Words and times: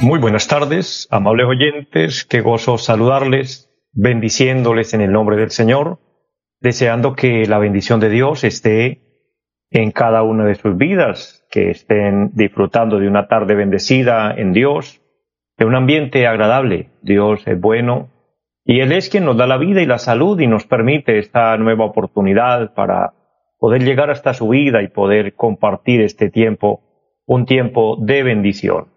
Muy 0.00 0.20
buenas 0.20 0.46
tardes, 0.46 1.08
amables 1.10 1.46
oyentes, 1.46 2.24
qué 2.24 2.40
gozo 2.40 2.78
saludarles, 2.78 3.68
bendiciéndoles 3.92 4.94
en 4.94 5.00
el 5.00 5.12
nombre 5.12 5.36
del 5.36 5.50
Señor, 5.50 5.98
deseando 6.60 7.14
que 7.14 7.46
la 7.46 7.58
bendición 7.58 8.00
de 8.00 8.08
Dios 8.08 8.44
esté 8.44 9.02
en 9.70 9.90
cada 9.90 10.22
una 10.22 10.44
de 10.44 10.54
sus 10.54 10.76
vidas, 10.76 11.46
que 11.50 11.70
estén 11.70 12.30
disfrutando 12.34 12.98
de 12.98 13.08
una 13.08 13.28
tarde 13.28 13.54
bendecida 13.54 14.32
en 14.36 14.52
Dios, 14.52 15.02
de 15.56 15.64
un 15.64 15.74
ambiente 15.74 16.26
agradable. 16.26 16.90
Dios 17.02 17.42
es 17.46 17.60
bueno 17.60 18.10
y 18.64 18.80
Él 18.80 18.92
es 18.92 19.08
quien 19.08 19.24
nos 19.24 19.36
da 19.36 19.46
la 19.46 19.58
vida 19.58 19.82
y 19.82 19.86
la 19.86 19.98
salud 19.98 20.38
y 20.40 20.46
nos 20.46 20.66
permite 20.66 21.18
esta 21.18 21.56
nueva 21.56 21.84
oportunidad 21.84 22.74
para 22.74 23.14
poder 23.58 23.82
llegar 23.82 24.10
hasta 24.10 24.34
su 24.34 24.48
vida 24.48 24.82
y 24.82 24.88
poder 24.88 25.34
compartir 25.34 26.00
este 26.00 26.30
tiempo, 26.30 26.82
un 27.26 27.44
tiempo 27.44 27.96
de 28.00 28.22
bendición. 28.22 28.88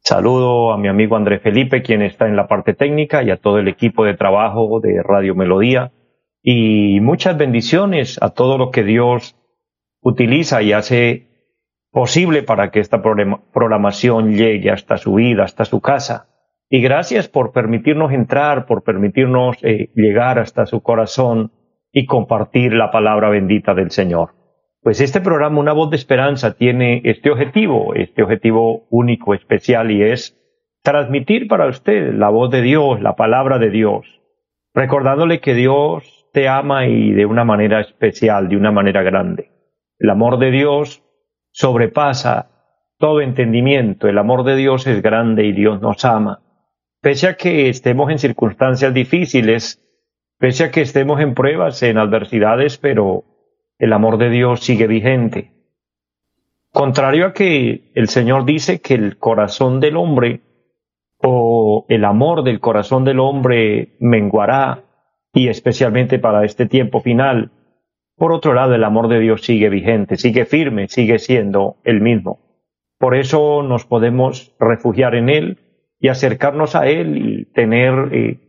Saludo 0.00 0.72
a 0.72 0.78
mi 0.78 0.88
amigo 0.88 1.16
André 1.16 1.40
Felipe, 1.40 1.82
quien 1.82 2.02
está 2.02 2.26
en 2.28 2.36
la 2.36 2.46
parte 2.46 2.74
técnica, 2.74 3.22
y 3.22 3.30
a 3.30 3.38
todo 3.38 3.58
el 3.58 3.68
equipo 3.68 4.04
de 4.04 4.14
trabajo 4.14 4.80
de 4.80 5.02
Radio 5.02 5.34
Melodía. 5.34 5.92
Y 6.42 7.00
muchas 7.00 7.36
bendiciones 7.36 8.18
a 8.22 8.30
todo 8.30 8.58
lo 8.58 8.70
que 8.70 8.84
Dios 8.84 9.36
utiliza 10.00 10.62
y 10.62 10.72
hace 10.72 11.26
posible 11.90 12.42
para 12.42 12.70
que 12.70 12.80
esta 12.80 13.02
programación 13.02 14.32
llegue 14.32 14.70
hasta 14.70 14.98
su 14.98 15.14
vida, 15.14 15.44
hasta 15.44 15.64
su 15.64 15.80
casa. 15.80 16.28
Y 16.70 16.80
gracias 16.80 17.28
por 17.28 17.52
permitirnos 17.52 18.12
entrar, 18.12 18.66
por 18.66 18.84
permitirnos 18.84 19.56
eh, 19.62 19.90
llegar 19.94 20.38
hasta 20.38 20.66
su 20.66 20.82
corazón 20.82 21.50
y 21.98 22.06
compartir 22.06 22.74
la 22.74 22.92
palabra 22.92 23.28
bendita 23.28 23.74
del 23.74 23.90
Señor. 23.90 24.30
Pues 24.82 25.00
este 25.00 25.20
programa, 25.20 25.58
Una 25.58 25.72
voz 25.72 25.90
de 25.90 25.96
esperanza, 25.96 26.54
tiene 26.54 27.02
este 27.04 27.28
objetivo, 27.28 27.92
este 27.96 28.22
objetivo 28.22 28.86
único, 28.88 29.34
especial, 29.34 29.90
y 29.90 30.04
es 30.04 30.38
transmitir 30.84 31.48
para 31.48 31.66
usted 31.66 32.14
la 32.14 32.28
voz 32.28 32.52
de 32.52 32.62
Dios, 32.62 33.02
la 33.02 33.16
palabra 33.16 33.58
de 33.58 33.70
Dios, 33.70 34.06
recordándole 34.74 35.40
que 35.40 35.54
Dios 35.54 36.28
te 36.32 36.46
ama 36.46 36.86
y 36.86 37.10
de 37.10 37.26
una 37.26 37.44
manera 37.44 37.80
especial, 37.80 38.48
de 38.48 38.56
una 38.56 38.70
manera 38.70 39.02
grande. 39.02 39.50
El 39.98 40.10
amor 40.10 40.38
de 40.38 40.52
Dios 40.52 41.02
sobrepasa 41.50 42.52
todo 42.96 43.22
entendimiento, 43.22 44.06
el 44.06 44.18
amor 44.18 44.44
de 44.44 44.54
Dios 44.54 44.86
es 44.86 45.02
grande 45.02 45.46
y 45.46 45.52
Dios 45.52 45.80
nos 45.80 46.04
ama. 46.04 46.42
Pese 47.02 47.26
a 47.26 47.34
que 47.34 47.68
estemos 47.68 48.08
en 48.12 48.20
circunstancias 48.20 48.94
difíciles, 48.94 49.82
pese 50.38 50.64
a 50.64 50.70
que 50.70 50.80
estemos 50.80 51.20
en 51.20 51.34
pruebas, 51.34 51.82
en 51.82 51.98
adversidades, 51.98 52.78
pero 52.78 53.24
el 53.78 53.92
amor 53.92 54.18
de 54.18 54.30
Dios 54.30 54.60
sigue 54.60 54.86
vigente. 54.86 55.52
Contrario 56.72 57.26
a 57.26 57.32
que 57.32 57.90
el 57.94 58.08
Señor 58.08 58.44
dice 58.44 58.80
que 58.80 58.94
el 58.94 59.18
corazón 59.18 59.80
del 59.80 59.96
hombre 59.96 60.42
o 61.18 61.86
el 61.88 62.04
amor 62.04 62.44
del 62.44 62.60
corazón 62.60 63.04
del 63.04 63.18
hombre 63.18 63.96
menguará, 64.00 64.84
y 65.32 65.48
especialmente 65.48 66.18
para 66.18 66.44
este 66.44 66.66
tiempo 66.66 67.00
final, 67.00 67.52
por 68.16 68.32
otro 68.32 68.54
lado 68.54 68.74
el 68.74 68.84
amor 68.84 69.08
de 69.08 69.20
Dios 69.20 69.42
sigue 69.42 69.68
vigente, 69.68 70.16
sigue 70.16 70.44
firme, 70.44 70.88
sigue 70.88 71.18
siendo 71.18 71.76
el 71.84 72.00
mismo. 72.00 72.40
Por 72.98 73.16
eso 73.16 73.62
nos 73.62 73.84
podemos 73.84 74.54
refugiar 74.58 75.14
en 75.14 75.28
Él 75.28 75.58
y 76.00 76.08
acercarnos 76.08 76.74
a 76.74 76.88
Él 76.88 77.16
y 77.16 77.44
tener 77.46 78.08
eh, 78.12 78.47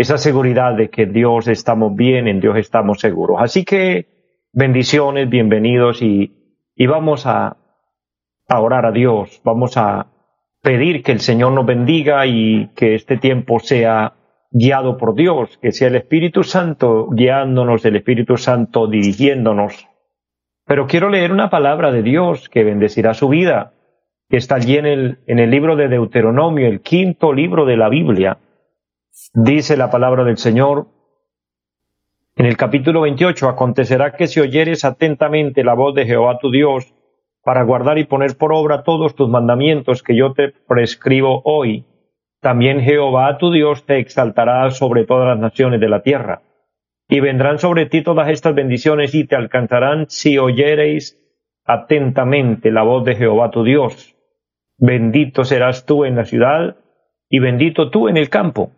esa 0.00 0.16
seguridad 0.16 0.76
de 0.76 0.88
que 0.88 1.04
Dios 1.04 1.46
estamos 1.46 1.94
bien, 1.94 2.26
en 2.26 2.40
Dios 2.40 2.56
estamos 2.56 3.00
seguros. 3.00 3.36
Así 3.38 3.66
que 3.66 4.06
bendiciones, 4.50 5.28
bienvenidos 5.28 6.00
y, 6.00 6.32
vamos 6.88 7.26
a, 7.26 7.58
a 8.48 8.60
orar 8.60 8.86
a 8.86 8.92
Dios, 8.92 9.42
vamos 9.44 9.76
a 9.76 10.06
pedir 10.62 11.02
que 11.02 11.12
el 11.12 11.20
Señor 11.20 11.52
nos 11.52 11.66
bendiga 11.66 12.24
y 12.24 12.70
que 12.74 12.94
este 12.94 13.18
tiempo 13.18 13.60
sea 13.60 14.14
guiado 14.50 14.96
por 14.96 15.14
Dios, 15.14 15.58
que 15.58 15.70
sea 15.70 15.88
el 15.88 15.96
Espíritu 15.96 16.44
Santo 16.44 17.08
guiándonos, 17.10 17.84
el 17.84 17.96
Espíritu 17.96 18.38
Santo 18.38 18.86
dirigiéndonos. 18.86 19.86
Pero 20.64 20.86
quiero 20.86 21.10
leer 21.10 21.30
una 21.30 21.50
palabra 21.50 21.92
de 21.92 22.02
Dios 22.02 22.48
que 22.48 22.64
bendecirá 22.64 23.12
su 23.12 23.28
vida, 23.28 23.74
que 24.30 24.38
está 24.38 24.54
allí 24.54 24.78
en 24.78 24.86
el, 24.86 25.18
en 25.26 25.40
el 25.40 25.50
libro 25.50 25.76
de 25.76 25.88
Deuteronomio, 25.88 26.68
el 26.68 26.80
quinto 26.80 27.34
libro 27.34 27.66
de 27.66 27.76
la 27.76 27.90
Biblia. 27.90 28.38
Dice 29.34 29.76
la 29.76 29.90
palabra 29.90 30.24
del 30.24 30.38
Señor, 30.38 30.88
en 32.36 32.46
el 32.46 32.56
capítulo 32.56 33.02
28, 33.02 33.48
acontecerá 33.48 34.12
que 34.12 34.26
si 34.26 34.40
oyeres 34.40 34.84
atentamente 34.84 35.62
la 35.62 35.74
voz 35.74 35.94
de 35.94 36.06
Jehová 36.06 36.38
tu 36.38 36.50
Dios, 36.50 36.94
para 37.42 37.62
guardar 37.62 37.98
y 37.98 38.04
poner 38.04 38.36
por 38.36 38.52
obra 38.52 38.82
todos 38.82 39.14
tus 39.14 39.28
mandamientos 39.28 40.02
que 40.02 40.16
yo 40.16 40.32
te 40.32 40.52
prescribo 40.66 41.42
hoy, 41.44 41.84
también 42.40 42.80
Jehová 42.80 43.36
tu 43.38 43.52
Dios 43.52 43.84
te 43.84 43.98
exaltará 43.98 44.70
sobre 44.70 45.04
todas 45.04 45.28
las 45.28 45.38
naciones 45.38 45.80
de 45.80 45.88
la 45.88 46.02
tierra. 46.02 46.42
Y 47.08 47.20
vendrán 47.20 47.58
sobre 47.58 47.86
ti 47.86 48.02
todas 48.02 48.28
estas 48.28 48.54
bendiciones 48.54 49.14
y 49.14 49.24
te 49.26 49.36
alcanzarán 49.36 50.06
si 50.08 50.38
oyereis 50.38 51.18
atentamente 51.64 52.70
la 52.70 52.82
voz 52.82 53.04
de 53.04 53.16
Jehová 53.16 53.50
tu 53.50 53.64
Dios. 53.64 54.16
Bendito 54.78 55.44
serás 55.44 55.84
tú 55.84 56.04
en 56.04 56.16
la 56.16 56.24
ciudad 56.24 56.76
y 57.28 57.38
bendito 57.38 57.90
tú 57.90 58.08
en 58.08 58.16
el 58.16 58.30
campo. 58.30 58.72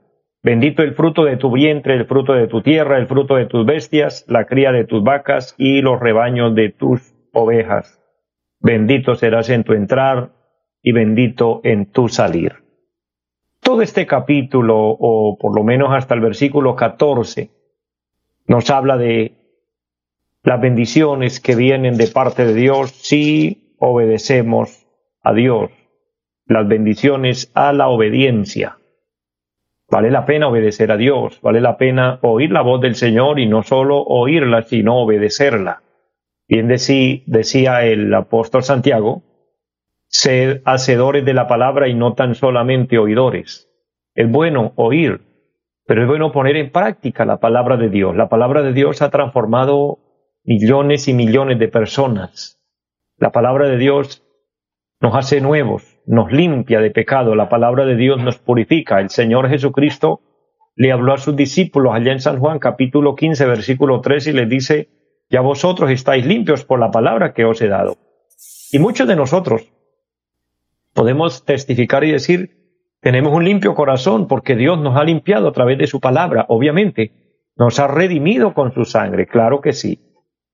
Bendito 0.45 0.83
el 0.83 0.95
fruto 0.95 1.25
de 1.25 1.37
tu 1.37 1.53
vientre, 1.53 1.95
el 1.95 2.07
fruto 2.07 2.33
de 2.33 2.49
tu 2.49 2.63
tierra, 2.63 2.99
el 2.99 3.07
fruto 3.07 3.37
de 3.37 3.47
tus 3.47 3.65
bestias, 3.65 4.25
la 4.27 4.47
cría 4.47 4.73
de 4.73 4.85
tus 4.85 5.05
vacas 5.05 5.55
y 5.57 5.83
los 5.83 6.01
rebaños 6.01 6.55
de 6.57 6.71
tus 6.71 7.15
ovejas. 7.33 8.01
Bendito 8.59 9.15
serás 9.15 9.51
en 9.51 9.63
tu 9.63 9.73
entrar 9.73 10.33
y 10.83 10.91
bendito 10.91 11.61
en 11.63 11.93
tu 11.93 12.09
salir. 12.09 12.57
Todo 13.61 13.83
este 13.83 14.05
capítulo, 14.05 14.77
o 14.79 15.39
por 15.39 15.55
lo 15.55 15.63
menos 15.63 15.91
hasta 15.93 16.15
el 16.15 16.21
versículo 16.21 16.75
14, 16.75 17.51
nos 18.49 18.69
habla 18.71 18.97
de 18.97 19.37
las 20.43 20.61
bendiciones 20.61 21.39
que 21.39 21.55
vienen 21.55 21.97
de 21.97 22.09
parte 22.09 22.45
de 22.45 22.55
Dios 22.55 22.91
si 22.91 23.77
obedecemos 23.79 24.87
a 25.23 25.33
Dios, 25.33 25.71
las 26.47 26.67
bendiciones 26.67 27.53
a 27.55 27.73
la 27.73 27.87
obediencia. 27.87 28.79
Vale 29.93 30.11
la 30.11 30.25
pena 30.25 30.49
obedecer 30.49 30.91
a 30.91 30.97
Dios, 30.97 31.39
vale 31.43 31.61
la 31.61 31.77
pena 31.77 32.19
oír 32.23 32.51
la 32.51 32.63
voz 32.63 32.81
del 32.81 32.95
Señor 32.95 33.39
y 33.39 33.47
no 33.47 33.63
solo 33.63 34.03
oírla, 34.03 34.63
sino 34.63 34.97
obedecerla. 34.97 35.83
Bien 36.49 36.67
decía 36.67 37.85
el 37.85 38.15
apóstol 38.15 38.63
Santiago, 38.63 39.23
sed 40.09 40.63
hacedores 40.65 41.27
de 41.27 41.35
la 41.35 41.47
palabra 41.47 41.89
y 41.89 41.95
no 41.95 42.15
tan 42.15 42.35
solamente 42.35 42.97
oidores. 42.97 43.69
Es 44.15 44.31
bueno 44.31 44.73
oír, 44.77 45.21
pero 45.87 46.01
es 46.01 46.09
bueno 46.09 46.33
poner 46.33 46.57
en 46.57 46.73
práctica 46.73 47.27
la 47.27 47.39
palabra 47.39 47.77
de 47.77 47.91
Dios. 47.91 48.17
La 48.17 48.31
palabra 48.31 48.63
de 48.63 48.73
Dios 48.73 49.03
ha 49.03 49.11
transformado 49.11 49.99
millones 50.43 51.07
y 51.07 51.13
millones 51.13 51.59
de 51.59 51.69
personas. 51.69 52.59
La 53.19 53.31
palabra 53.31 53.69
de 53.69 53.77
Dios 53.77 54.25
nos 55.03 55.17
hace 55.17 55.41
nuevos, 55.41 55.99
nos 56.06 56.31
limpia 56.31 56.81
de 56.81 56.93
pecado, 56.93 57.35
la 57.35 57.49
palabra 57.49 57.85
de 57.85 57.97
Dios 57.97 58.23
nos 58.23 58.38
purifica. 58.38 59.00
El 59.00 59.11
Señor 59.11 59.49
Jesucristo 59.49 60.21
le 60.76 60.93
habló 60.93 61.12
a 61.12 61.19
sus 61.19 61.35
discípulos 61.35 61.93
allá 61.93 62.12
en 62.12 62.21
San 62.21 62.38
Juan 62.38 62.61
capítulo 62.61 63.17
15 63.17 63.44
versículo 63.47 64.00
3 64.00 64.29
y 64.29 64.32
les 64.32 64.49
dice, 64.49 64.88
ya 65.29 65.41
vosotros 65.41 65.91
estáis 65.91 66.25
limpios 66.25 66.65
por 66.65 66.79
la 66.79 66.93
palabra 66.93 67.35
que 67.35 67.44
os 67.44 67.61
he 67.61 67.67
dado. 67.67 67.97
Y 68.71 68.79
muchos 68.79 69.09
de 69.09 69.17
nosotros 69.17 69.73
podemos 70.94 71.44
testificar 71.44 72.05
y 72.05 72.12
decir, 72.12 72.79
tenemos 73.00 73.32
un 73.32 73.44
limpio 73.44 73.75
corazón 73.75 74.29
porque 74.29 74.55
Dios 74.55 74.79
nos 74.79 74.97
ha 74.97 75.03
limpiado 75.03 75.49
a 75.49 75.53
través 75.53 75.79
de 75.79 75.88
su 75.88 75.99
palabra, 75.99 76.47
obviamente, 76.49 77.11
nos 77.56 77.81
ha 77.81 77.88
redimido 77.88 78.55
con 78.55 78.73
su 78.73 78.85
sangre, 78.85 79.26
claro 79.26 79.61
que 79.61 79.73
sí, 79.73 79.99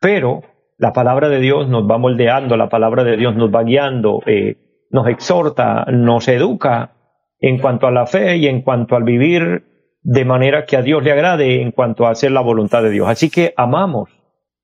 pero 0.01 0.41
la 0.79 0.93
palabra 0.93 1.29
de 1.29 1.41
Dios 1.41 1.69
nos 1.69 1.91
va 1.91 1.99
moldeando, 1.99 2.57
la 2.57 2.69
palabra 2.69 3.03
de 3.03 3.17
Dios 3.17 3.35
nos 3.35 3.53
va 3.53 3.65
guiando, 3.65 4.23
eh, 4.27 4.87
nos 4.91 5.09
exhorta, 5.09 5.85
nos 5.91 6.29
educa 6.29 6.93
en 7.41 7.59
cuanto 7.59 7.89
a 7.89 7.91
la 7.91 8.07
fe 8.07 8.37
y 8.37 8.47
en 8.47 8.63
cuanto 8.63 8.95
al 8.95 9.03
vivir 9.03 9.99
de 10.03 10.25
manera 10.25 10.65
que 10.65 10.77
a 10.77 10.83
Dios 10.83 11.03
le 11.03 11.13
agrade, 11.13 11.61
en 11.61 11.73
cuanto 11.73 12.07
a 12.07 12.11
hacer 12.11 12.31
la 12.31 12.41
voluntad 12.41 12.83
de 12.83 12.91
Dios. 12.91 13.09
Así 13.09 13.29
que 13.29 13.53
amamos 13.57 14.09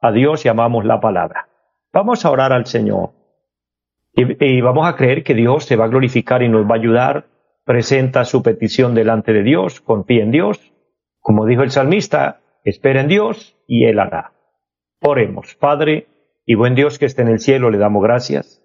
a 0.00 0.12
Dios 0.12 0.44
y 0.44 0.48
amamos 0.48 0.84
la 0.84 1.00
palabra. 1.00 1.48
Vamos 1.92 2.24
a 2.24 2.30
orar 2.30 2.52
al 2.52 2.66
Señor. 2.66 3.10
Y, 4.14 4.60
vamos 4.60 4.86
a 4.86 4.94
creer 4.94 5.24
que 5.24 5.34
Dios 5.34 5.64
se 5.64 5.74
va 5.74 5.86
a 5.86 5.88
glorificar 5.88 6.42
y 6.44 6.48
nos 6.48 6.64
va 6.64 6.76
a 6.76 6.78
ayudar. 6.78 7.26
Presenta 7.64 8.24
su 8.24 8.42
petición 8.42 8.94
delante 8.94 9.32
de 9.32 9.42
Dios, 9.42 9.80
confía 9.80 10.22
en 10.22 10.30
Dios. 10.30 10.72
Como 11.18 11.46
dijo 11.46 11.62
el 11.62 11.70
salmista, 11.70 12.40
espera 12.62 13.00
en 13.00 13.08
Dios 13.08 13.56
y 13.66 13.86
Él 13.86 13.98
hará. 13.98 14.33
Oremos, 15.06 15.54
Padre 15.56 16.06
y 16.46 16.54
buen 16.54 16.74
Dios 16.74 16.98
que 16.98 17.04
esté 17.04 17.20
en 17.20 17.28
el 17.28 17.38
cielo, 17.38 17.70
le 17.70 17.76
damos 17.76 18.02
gracias. 18.02 18.62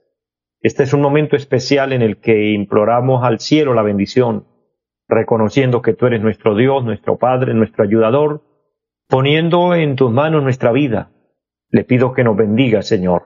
Este 0.62 0.84
es 0.84 0.94
un 0.94 1.02
momento 1.02 1.36
especial 1.36 1.92
en 1.92 2.02
el 2.02 2.22
que 2.22 2.54
imploramos 2.54 3.26
al 3.26 3.42
cielo 3.42 3.74
la 3.74 3.82
bendición, 3.82 4.48
reconociendo 5.10 5.82
que 5.82 5.94
tú 5.94 6.06
eres 6.06 6.22
nuestro 6.22 6.56
Dios, 6.56 6.86
nuestro 6.86 7.18
Padre, 7.18 7.54
nuestro 7.54 7.84
ayudador, 7.84 8.42
poniendo 9.10 9.76
en 9.76 9.98
tus 9.98 10.12
manos 10.12 10.42
nuestra 10.42 10.72
vida. 10.72 11.12
Le 11.72 11.84
pido 11.84 12.14
que 12.14 12.24
nos 12.24 12.38
bendiga, 12.38 12.84
Señor. 12.84 13.24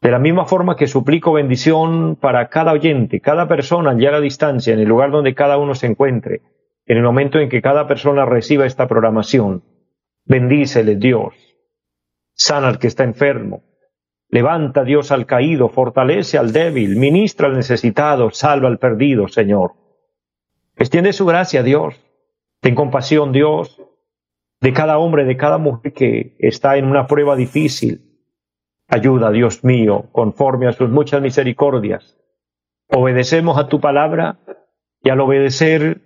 De 0.00 0.12
la 0.12 0.20
misma 0.20 0.44
forma 0.44 0.76
que 0.76 0.86
suplico 0.86 1.32
bendición 1.32 2.14
para 2.14 2.48
cada 2.50 2.72
oyente, 2.72 3.20
cada 3.20 3.48
persona 3.48 3.90
allá 3.90 4.10
a 4.10 4.12
la 4.12 4.20
distancia, 4.20 4.72
en 4.72 4.78
el 4.78 4.88
lugar 4.88 5.10
donde 5.10 5.34
cada 5.34 5.58
uno 5.58 5.74
se 5.74 5.88
encuentre, 5.88 6.42
en 6.86 6.98
el 6.98 7.02
momento 7.02 7.40
en 7.40 7.48
que 7.48 7.60
cada 7.60 7.88
persona 7.88 8.24
reciba 8.24 8.64
esta 8.64 8.86
programación. 8.86 9.64
Bendícele, 10.24 10.94
Dios. 10.94 11.45
Sana 12.36 12.68
al 12.68 12.78
que 12.78 12.86
está 12.86 13.02
enfermo. 13.02 13.64
Levanta, 14.28 14.84
Dios, 14.84 15.10
al 15.10 15.24
caído, 15.26 15.68
fortalece 15.68 16.36
al 16.36 16.52
débil, 16.52 16.96
ministra 16.96 17.46
al 17.46 17.54
necesitado, 17.54 18.30
salva 18.30 18.68
al 18.68 18.78
perdido, 18.78 19.28
Señor. 19.28 19.72
Extiende 20.76 21.12
su 21.12 21.24
gracia, 21.24 21.62
Dios. 21.62 21.94
Ten 22.60 22.74
compasión, 22.74 23.32
Dios, 23.32 23.80
de 24.60 24.72
cada 24.72 24.98
hombre, 24.98 25.24
de 25.24 25.36
cada 25.36 25.58
mujer 25.58 25.92
que 25.92 26.36
está 26.38 26.76
en 26.76 26.86
una 26.86 27.06
prueba 27.06 27.36
difícil. 27.36 28.20
Ayuda, 28.88 29.30
Dios 29.30 29.64
mío, 29.64 30.08
conforme 30.12 30.68
a 30.68 30.72
sus 30.72 30.90
muchas 30.90 31.22
misericordias. 31.22 32.18
Obedecemos 32.88 33.58
a 33.58 33.68
tu 33.68 33.80
palabra 33.80 34.38
y 35.02 35.10
al 35.10 35.20
obedecer 35.20 36.05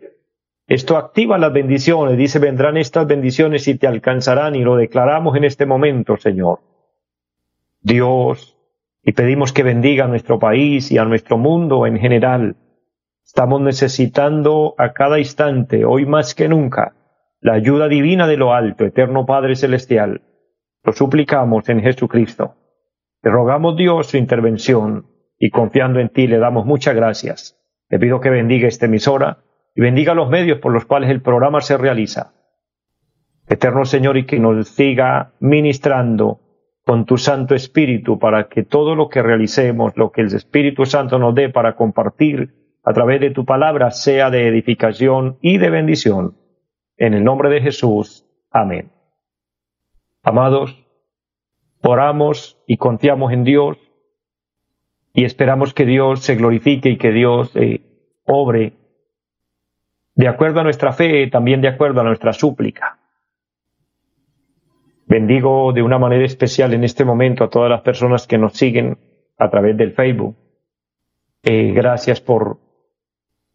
esto 0.71 0.97
activa 0.97 1.37
las 1.37 1.53
bendiciones. 1.53 2.17
Dice, 2.17 2.39
vendrán 2.39 2.79
estas 2.79 3.07
bendiciones 3.07 3.69
y 3.69 3.77
te 3.77 3.87
alcanzarán 3.87 4.55
y 4.55 4.63
lo 4.63 4.77
declaramos 4.77 5.37
en 5.37 5.45
este 5.45 5.67
momento, 5.67 6.17
Señor. 6.17 6.61
Dios, 7.83 8.57
y 9.03 9.13
pedimos 9.13 9.53
que 9.53 9.63
bendiga 9.63 10.07
a 10.07 10.09
nuestro 10.09 10.39
país 10.39 10.91
y 10.91 10.99
a 10.99 11.05
nuestro 11.05 11.37
mundo 11.37 11.87
en 11.87 11.99
general 11.99 12.57
Estamos 13.31 13.61
necesitando 13.61 14.75
a 14.77 14.93
cada 14.93 15.21
instante, 15.21 15.85
hoy 15.85 16.05
más 16.05 16.35
que 16.35 16.49
nunca, 16.49 16.97
la 17.41 17.53
ayuda 17.53 17.87
divina 17.87 18.27
de 18.27 18.37
lo 18.37 18.53
alto, 18.53 18.85
eterno 18.85 19.25
Padre 19.25 19.55
Celestial. 19.55 20.23
Lo 20.83 20.93
suplicamos 20.93 21.69
en 21.69 21.81
Jesucristo. 21.81 22.57
Te 23.23 23.31
rogamos 23.31 23.77
Dios 23.77 24.09
su 24.09 24.17
intervención 24.17 25.07
y 25.39 25.51
confiando 25.51 26.01
en 26.01 26.09
ti 26.09 26.27
le 26.27 26.39
damos 26.39 26.67
muchas 26.67 26.97
gracias. 26.97 27.57
Te 27.89 28.01
pido 28.01 28.19
que 28.19 28.31
bendiga 28.31 28.67
esta 28.67 28.87
emisora 28.87 29.45
y 29.75 29.81
bendiga 29.81 30.15
los 30.15 30.29
medios 30.29 30.59
por 30.59 30.73
los 30.73 30.85
cuales 30.85 31.11
el 31.11 31.23
programa 31.23 31.61
se 31.61 31.77
realiza. 31.77 32.33
Eterno 33.49 33.85
Señor, 33.85 34.17
y 34.17 34.27
que 34.27 34.39
nos 34.39 34.69
siga 34.69 35.33
ministrando 35.41 36.41
con 36.85 37.05
tu 37.05 37.19
Santo 37.19 37.55
Espíritu 37.55 38.19
para 38.19 38.49
que 38.49 38.63
todo 38.63 38.95
lo 38.95 39.09
que 39.09 39.23
realicemos, 39.23 39.97
lo 39.97 40.11
que 40.11 40.23
el 40.23 40.35
Espíritu 40.35 40.87
Santo 40.87 41.19
nos 41.19 41.35
dé 41.35 41.49
para 41.49 41.77
compartir, 41.77 42.55
a 42.83 42.93
través 42.93 43.21
de 43.21 43.31
tu 43.31 43.45
palabra 43.45 43.91
sea 43.91 44.31
de 44.31 44.49
edificación 44.49 45.37
y 45.43 45.59
de 45.59 45.71
bendición. 45.71 46.37
En 46.97 47.15
el 47.15 47.25
nombre 47.25 47.51
de 47.51 47.61
Jesús. 47.61 48.27
Amén. 48.51 48.91
Amados, 50.23 50.85
oramos 51.83 52.59
y 52.67 52.77
confiamos 52.77 53.33
en 53.33 53.45
Dios 53.45 53.79
y 55.13 55.25
esperamos 55.25 55.75
que 55.75 55.87
Dios 55.87 56.21
se 56.21 56.37
glorifique 56.37 56.91
y 56.91 56.99
que 56.99 57.13
Dios 57.13 57.51
eh, 57.55 57.83
obre 58.25 58.75
de 60.21 60.29
acuerdo 60.29 60.61
a 60.61 60.65
nuestra 60.65 60.93
fe, 60.93 61.29
también 61.29 61.63
de 61.63 61.69
acuerdo 61.69 62.03
a 62.03 62.05
nuestra 62.05 62.35
súplica. 62.35 62.99
Bendigo 65.07 65.73
de 65.73 65.83
una 65.83 65.99
manera 65.99 66.27
especial 66.27 66.75
en 66.75 66.85
este 66.85 67.07
momento 67.07 67.43
a 67.43 67.49
todas 67.49 67.71
las 67.71 67.81
personas 67.81 68.27
que 68.27 68.37
nos 68.37 68.53
siguen 68.53 68.99
a 69.39 69.49
través 69.49 69.79
del 69.79 69.93
Facebook. 69.93 70.37
Eh, 71.43 71.73
gracias 71.73 72.21
por 72.21 72.59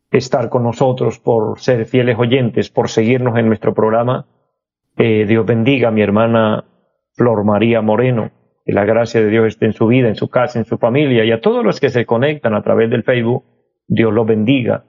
estar 0.09 0.49
con 0.49 0.63
nosotros, 0.63 1.19
por 1.19 1.59
ser 1.59 1.85
fieles 1.85 2.17
oyentes, 2.17 2.71
por 2.71 2.89
seguirnos 2.89 3.37
en 3.37 3.45
nuestro 3.45 3.75
programa. 3.75 4.25
Eh, 4.97 5.25
Dios 5.27 5.45
bendiga 5.45 5.89
a 5.89 5.91
mi 5.91 6.01
hermana 6.01 6.65
Flor 7.13 7.43
María 7.43 7.83
Moreno, 7.83 8.31
que 8.65 8.73
la 8.73 8.85
gracia 8.85 9.21
de 9.21 9.29
Dios 9.29 9.45
esté 9.45 9.67
en 9.67 9.73
su 9.73 9.85
vida, 9.85 10.07
en 10.07 10.15
su 10.15 10.29
casa, 10.29 10.57
en 10.57 10.65
su 10.65 10.79
familia 10.79 11.25
y 11.25 11.31
a 11.31 11.41
todos 11.41 11.63
los 11.63 11.79
que 11.79 11.91
se 11.91 12.07
conectan 12.07 12.55
a 12.55 12.63
través 12.63 12.89
del 12.89 13.03
Facebook, 13.03 13.43
Dios 13.87 14.11
los 14.11 14.25
bendiga. 14.25 14.83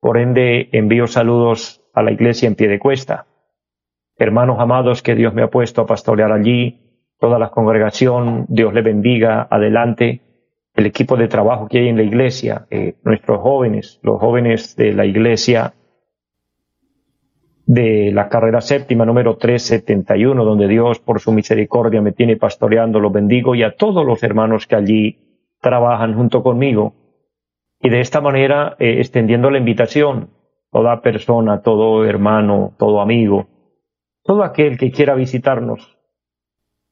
Por 0.00 0.18
ende, 0.18 0.68
envío 0.72 1.06
saludos 1.06 1.82
a 1.92 2.02
la 2.02 2.12
iglesia 2.12 2.46
en 2.46 2.54
pie 2.54 2.68
de 2.68 2.78
cuesta. 2.78 3.26
Hermanos 4.16 4.58
amados 4.58 5.02
que 5.02 5.14
Dios 5.14 5.34
me 5.34 5.42
ha 5.42 5.50
puesto 5.50 5.82
a 5.82 5.86
pastorear 5.86 6.32
allí, 6.32 6.80
toda 7.18 7.38
la 7.38 7.50
congregación, 7.50 8.46
Dios 8.48 8.72
le 8.72 8.82
bendiga, 8.82 9.46
adelante 9.50 10.22
el 10.74 10.86
equipo 10.86 11.16
de 11.16 11.28
trabajo 11.28 11.68
que 11.68 11.78
hay 11.78 11.88
en 11.88 11.96
la 11.96 12.02
iglesia, 12.02 12.66
eh, 12.70 12.94
nuestros 13.02 13.40
jóvenes, 13.40 14.00
los 14.02 14.18
jóvenes 14.18 14.76
de 14.76 14.92
la 14.92 15.04
iglesia 15.04 15.74
de 17.66 18.10
la 18.12 18.28
carrera 18.28 18.60
séptima 18.60 19.04
número 19.04 19.36
371, 19.36 20.44
donde 20.44 20.66
Dios 20.66 20.98
por 20.98 21.20
su 21.20 21.32
misericordia 21.32 22.00
me 22.00 22.12
tiene 22.12 22.36
pastoreando, 22.36 22.98
los 22.98 23.12
bendigo 23.12 23.54
y 23.54 23.62
a 23.62 23.76
todos 23.76 24.04
los 24.04 24.22
hermanos 24.22 24.66
que 24.66 24.76
allí 24.76 25.18
trabajan 25.60 26.14
junto 26.14 26.42
conmigo. 26.42 26.94
Y 27.82 27.88
de 27.88 28.00
esta 28.00 28.20
manera, 28.20 28.76
eh, 28.78 28.96
extendiendo 28.98 29.50
la 29.50 29.58
invitación, 29.58 30.30
toda 30.70 31.00
persona, 31.00 31.62
todo 31.62 32.04
hermano, 32.04 32.74
todo 32.78 33.00
amigo, 33.00 33.48
todo 34.22 34.44
aquel 34.44 34.78
que 34.78 34.90
quiera 34.90 35.14
visitarnos, 35.14 35.98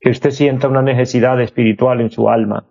que 0.00 0.10
usted 0.10 0.30
sienta 0.30 0.68
una 0.68 0.82
necesidad 0.82 1.40
espiritual 1.40 2.00
en 2.00 2.10
su 2.10 2.28
alma, 2.28 2.66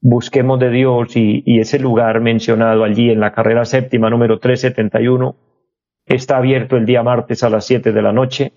busquemos 0.00 0.58
de 0.58 0.70
Dios 0.70 1.14
y, 1.16 1.60
ese 1.60 1.78
lugar 1.78 2.20
mencionado 2.20 2.84
allí 2.84 3.10
en 3.10 3.20
la 3.20 3.32
carrera 3.32 3.64
séptima 3.64 4.10
número 4.10 4.38
371 4.38 5.36
está 6.06 6.38
abierto 6.38 6.76
el 6.76 6.86
día 6.86 7.02
martes 7.02 7.44
a 7.44 7.50
las 7.50 7.64
7 7.66 7.92
de 7.92 8.02
la 8.02 8.12
noche, 8.12 8.52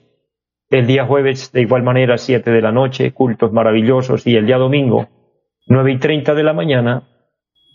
el 0.70 0.88
día 0.88 1.06
jueves 1.06 1.52
de 1.52 1.62
igual 1.62 1.84
manera 1.84 2.18
7 2.18 2.50
de 2.50 2.62
la 2.62 2.72
noche, 2.72 3.12
cultos 3.12 3.52
maravillosos 3.52 4.26
y 4.26 4.36
el 4.36 4.48
día 4.48 4.58
domingo 4.58 5.08
9 5.68 5.92
y 5.92 5.98
30 6.00 6.34
de 6.34 6.44
la 6.44 6.54
mañana 6.54 7.04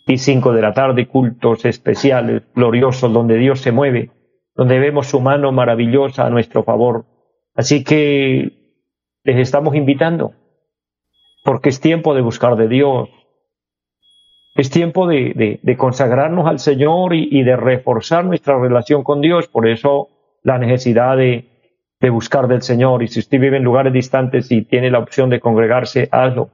y 0.06 0.18
5 0.18 0.52
de 0.52 0.62
la 0.62 0.72
tarde, 0.72 1.06
cultos 1.06 1.64
especiales, 1.64 2.42
gloriosos, 2.54 3.12
donde 3.12 3.36
Dios 3.36 3.60
se 3.60 3.72
mueve, 3.72 4.10
donde 4.54 4.78
vemos 4.78 5.06
su 5.06 5.20
mano 5.20 5.52
maravillosa 5.52 6.26
a 6.26 6.30
nuestro 6.30 6.62
favor. 6.64 7.04
Así 7.54 7.84
que 7.84 8.52
les 9.24 9.36
estamos 9.36 9.74
invitando, 9.74 10.32
porque 11.44 11.68
es 11.68 11.80
tiempo 11.80 12.14
de 12.14 12.22
buscar 12.22 12.56
de 12.56 12.68
Dios, 12.68 13.08
es 14.54 14.68
tiempo 14.70 15.06
de, 15.06 15.76
consagrarnos 15.78 16.46
al 16.46 16.58
Señor 16.58 17.14
y, 17.14 17.42
de 17.42 17.56
reforzar 17.56 18.24
nuestra 18.24 18.58
relación 18.58 19.02
con 19.02 19.20
Dios. 19.20 19.48
Por 19.48 19.68
eso 19.68 20.08
la 20.42 20.58
necesidad 20.58 21.16
de, 21.16 21.48
buscar 22.10 22.48
del 22.48 22.62
Señor. 22.62 23.02
Y 23.02 23.08
si 23.08 23.20
usted 23.20 23.40
vive 23.40 23.56
en 23.56 23.64
lugares 23.64 23.92
distantes 23.92 24.50
y 24.50 24.62
tiene 24.62 24.90
la 24.90 24.98
opción 24.98 25.30
de 25.30 25.40
congregarse, 25.40 26.08
hazlo. 26.10 26.50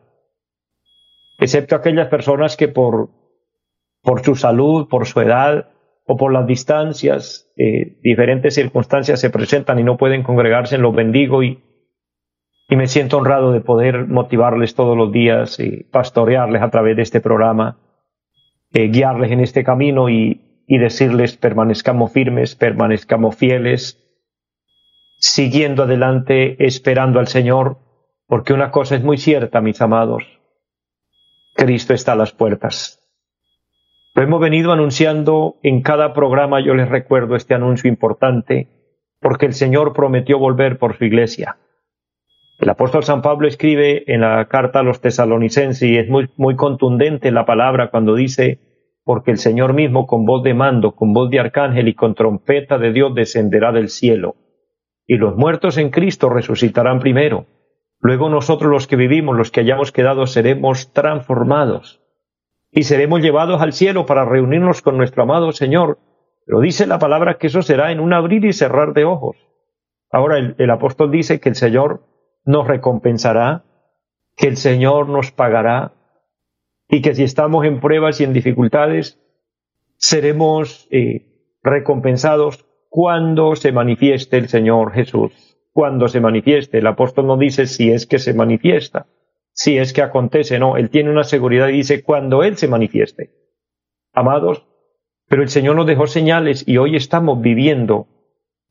Excepto 1.38 1.74
aquellas 1.74 2.08
personas 2.08 2.56
que 2.56 2.68
por, 2.68 3.08
por 4.06 4.24
su 4.24 4.36
salud, 4.36 4.86
por 4.88 5.04
su 5.04 5.20
edad 5.20 5.70
o 6.06 6.16
por 6.16 6.32
las 6.32 6.46
distancias, 6.46 7.52
eh, 7.56 7.98
diferentes 8.04 8.54
circunstancias 8.54 9.20
se 9.20 9.30
presentan 9.30 9.80
y 9.80 9.82
no 9.82 9.96
pueden 9.96 10.22
congregarse, 10.22 10.78
los 10.78 10.94
bendigo 10.94 11.42
y, 11.42 11.64
y 12.68 12.76
me 12.76 12.86
siento 12.86 13.18
honrado 13.18 13.50
de 13.50 13.60
poder 13.60 14.06
motivarles 14.06 14.76
todos 14.76 14.96
los 14.96 15.10
días 15.10 15.58
y 15.58 15.82
pastorearles 15.90 16.62
a 16.62 16.70
través 16.70 16.94
de 16.94 17.02
este 17.02 17.20
programa 17.20 17.80
eh, 18.72 18.88
guiarles 18.88 19.32
en 19.32 19.40
este 19.40 19.64
camino 19.64 20.08
y, 20.08 20.42
decirles 20.68 21.36
permanezcamos 21.36 22.12
firmes, 22.12 22.54
permanezcamos 22.54 23.34
fieles, 23.36 24.02
siguiendo 25.18 25.84
adelante, 25.84 26.64
esperando 26.64 27.18
al 27.18 27.26
Señor, 27.26 27.78
porque 28.26 28.52
una 28.52 28.70
cosa 28.70 28.94
es 28.94 29.02
muy 29.02 29.16
cierta, 29.16 29.60
mis 29.60 29.80
amados, 29.80 30.24
Cristo 31.54 31.94
está 31.94 32.12
a 32.12 32.16
las 32.16 32.32
puertas. 32.32 33.05
Lo 34.16 34.22
hemos 34.22 34.40
venido 34.40 34.72
anunciando 34.72 35.56
en 35.62 35.82
cada 35.82 36.14
programa, 36.14 36.60
yo 36.64 36.72
les 36.72 36.88
recuerdo 36.88 37.36
este 37.36 37.52
anuncio 37.52 37.90
importante, 37.90 38.66
porque 39.20 39.44
el 39.44 39.52
Señor 39.52 39.92
prometió 39.92 40.38
volver 40.38 40.78
por 40.78 40.96
su 40.96 41.04
iglesia. 41.04 41.58
El 42.58 42.70
apóstol 42.70 43.04
San 43.04 43.20
Pablo 43.20 43.46
escribe 43.46 44.10
en 44.10 44.22
la 44.22 44.42
carta 44.46 44.80
a 44.80 44.82
los 44.82 45.02
tesalonicenses 45.02 45.82
y 45.82 45.98
es 45.98 46.08
muy, 46.08 46.30
muy 46.38 46.56
contundente 46.56 47.30
la 47.30 47.44
palabra 47.44 47.90
cuando 47.90 48.14
dice, 48.14 48.94
porque 49.04 49.32
el 49.32 49.36
Señor 49.36 49.74
mismo 49.74 50.06
con 50.06 50.24
voz 50.24 50.42
de 50.42 50.54
mando, 50.54 50.92
con 50.92 51.12
voz 51.12 51.28
de 51.28 51.38
arcángel 51.38 51.86
y 51.86 51.94
con 51.94 52.14
trompeta 52.14 52.78
de 52.78 52.92
Dios 52.92 53.14
descenderá 53.14 53.70
del 53.70 53.90
cielo. 53.90 54.36
Y 55.06 55.16
los 55.16 55.36
muertos 55.36 55.76
en 55.76 55.90
Cristo 55.90 56.30
resucitarán 56.30 57.00
primero. 57.00 57.44
Luego 58.00 58.30
nosotros 58.30 58.70
los 58.70 58.86
que 58.86 58.96
vivimos, 58.96 59.36
los 59.36 59.50
que 59.50 59.60
hayamos 59.60 59.92
quedado, 59.92 60.26
seremos 60.26 60.94
transformados. 60.94 62.00
Y 62.76 62.82
seremos 62.82 63.22
llevados 63.22 63.62
al 63.62 63.72
cielo 63.72 64.04
para 64.04 64.26
reunirnos 64.26 64.82
con 64.82 64.98
nuestro 64.98 65.22
amado 65.22 65.50
Señor. 65.50 65.98
Pero 66.44 66.60
dice 66.60 66.86
la 66.86 66.98
palabra 66.98 67.38
que 67.38 67.46
eso 67.46 67.62
será 67.62 67.90
en 67.90 68.00
un 68.00 68.12
abrir 68.12 68.44
y 68.44 68.52
cerrar 68.52 68.92
de 68.92 69.06
ojos. 69.06 69.38
Ahora 70.10 70.36
el, 70.38 70.70
apóstol 70.70 71.10
dice 71.10 71.40
que 71.40 71.48
el 71.48 71.54
Señor 71.54 72.04
nos 72.44 72.68
recompensará, 72.68 73.64
que 74.36 74.48
el 74.48 74.58
Señor 74.58 75.08
nos 75.08 75.32
pagará 75.32 75.94
y 76.86 77.00
que 77.00 77.14
si 77.14 77.22
estamos 77.22 77.64
en 77.64 77.80
pruebas 77.80 78.20
y 78.20 78.24
en 78.24 78.34
dificultades, 78.34 79.18
seremos 79.96 80.86
eh, 80.90 81.56
recompensados 81.62 82.66
cuando 82.90 83.56
se 83.56 83.72
manifieste 83.72 84.36
el 84.36 84.50
Señor 84.50 84.92
Jesús. 84.92 85.56
Cuando 85.72 86.08
se 86.08 86.20
manifieste. 86.20 86.76
El 86.78 86.86
apóstol 86.86 87.26
no 87.26 87.38
dice 87.38 87.66
si 87.66 87.90
es 87.90 88.06
que 88.06 88.18
se 88.18 88.34
manifiesta, 88.34 89.06
si 89.56 89.78
es 89.78 89.94
que 89.94 90.02
acontece, 90.02 90.58
no. 90.58 90.76
Él 90.76 90.90
tiene 90.90 91.10
una 91.10 91.24
seguridad 91.24 91.68
y 91.68 91.78
dice 91.78 92.04
cuando 92.04 92.44
Él 92.44 92.58
se 92.58 92.68
manifieste. 92.68 93.30
Amados, 94.12 94.66
pero 95.28 95.42
el 95.42 95.48
Señor 95.48 95.76
nos 95.76 95.86
dejó 95.86 96.06
señales 96.06 96.62
y 96.68 96.76
hoy 96.76 96.94
estamos 96.94 97.40
viviendo 97.40 98.06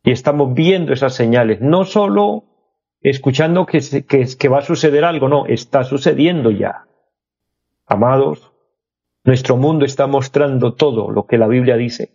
y 0.04 0.12
estamos 0.12 0.54
viendo 0.54 0.94
esas 0.94 1.16
señales, 1.16 1.60
no 1.60 1.86
solo 1.86 2.44
escuchando 3.02 3.66
que, 3.66 3.80
que, 4.08 4.28
que 4.38 4.48
va 4.48 4.60
a 4.60 4.62
suceder 4.62 5.04
algo, 5.04 5.28
no, 5.28 5.48
está 5.48 5.84
sucediendo 5.84 6.52
ya. 6.52 6.86
Amados, 7.88 8.54
nuestro 9.24 9.58
mundo 9.58 9.86
está 9.86 10.06
mostrando 10.06 10.76
todo 10.76 11.10
lo 11.10 11.26
que 11.26 11.40
la 11.40 11.48
Biblia 11.48 11.78
dice. 11.78 12.12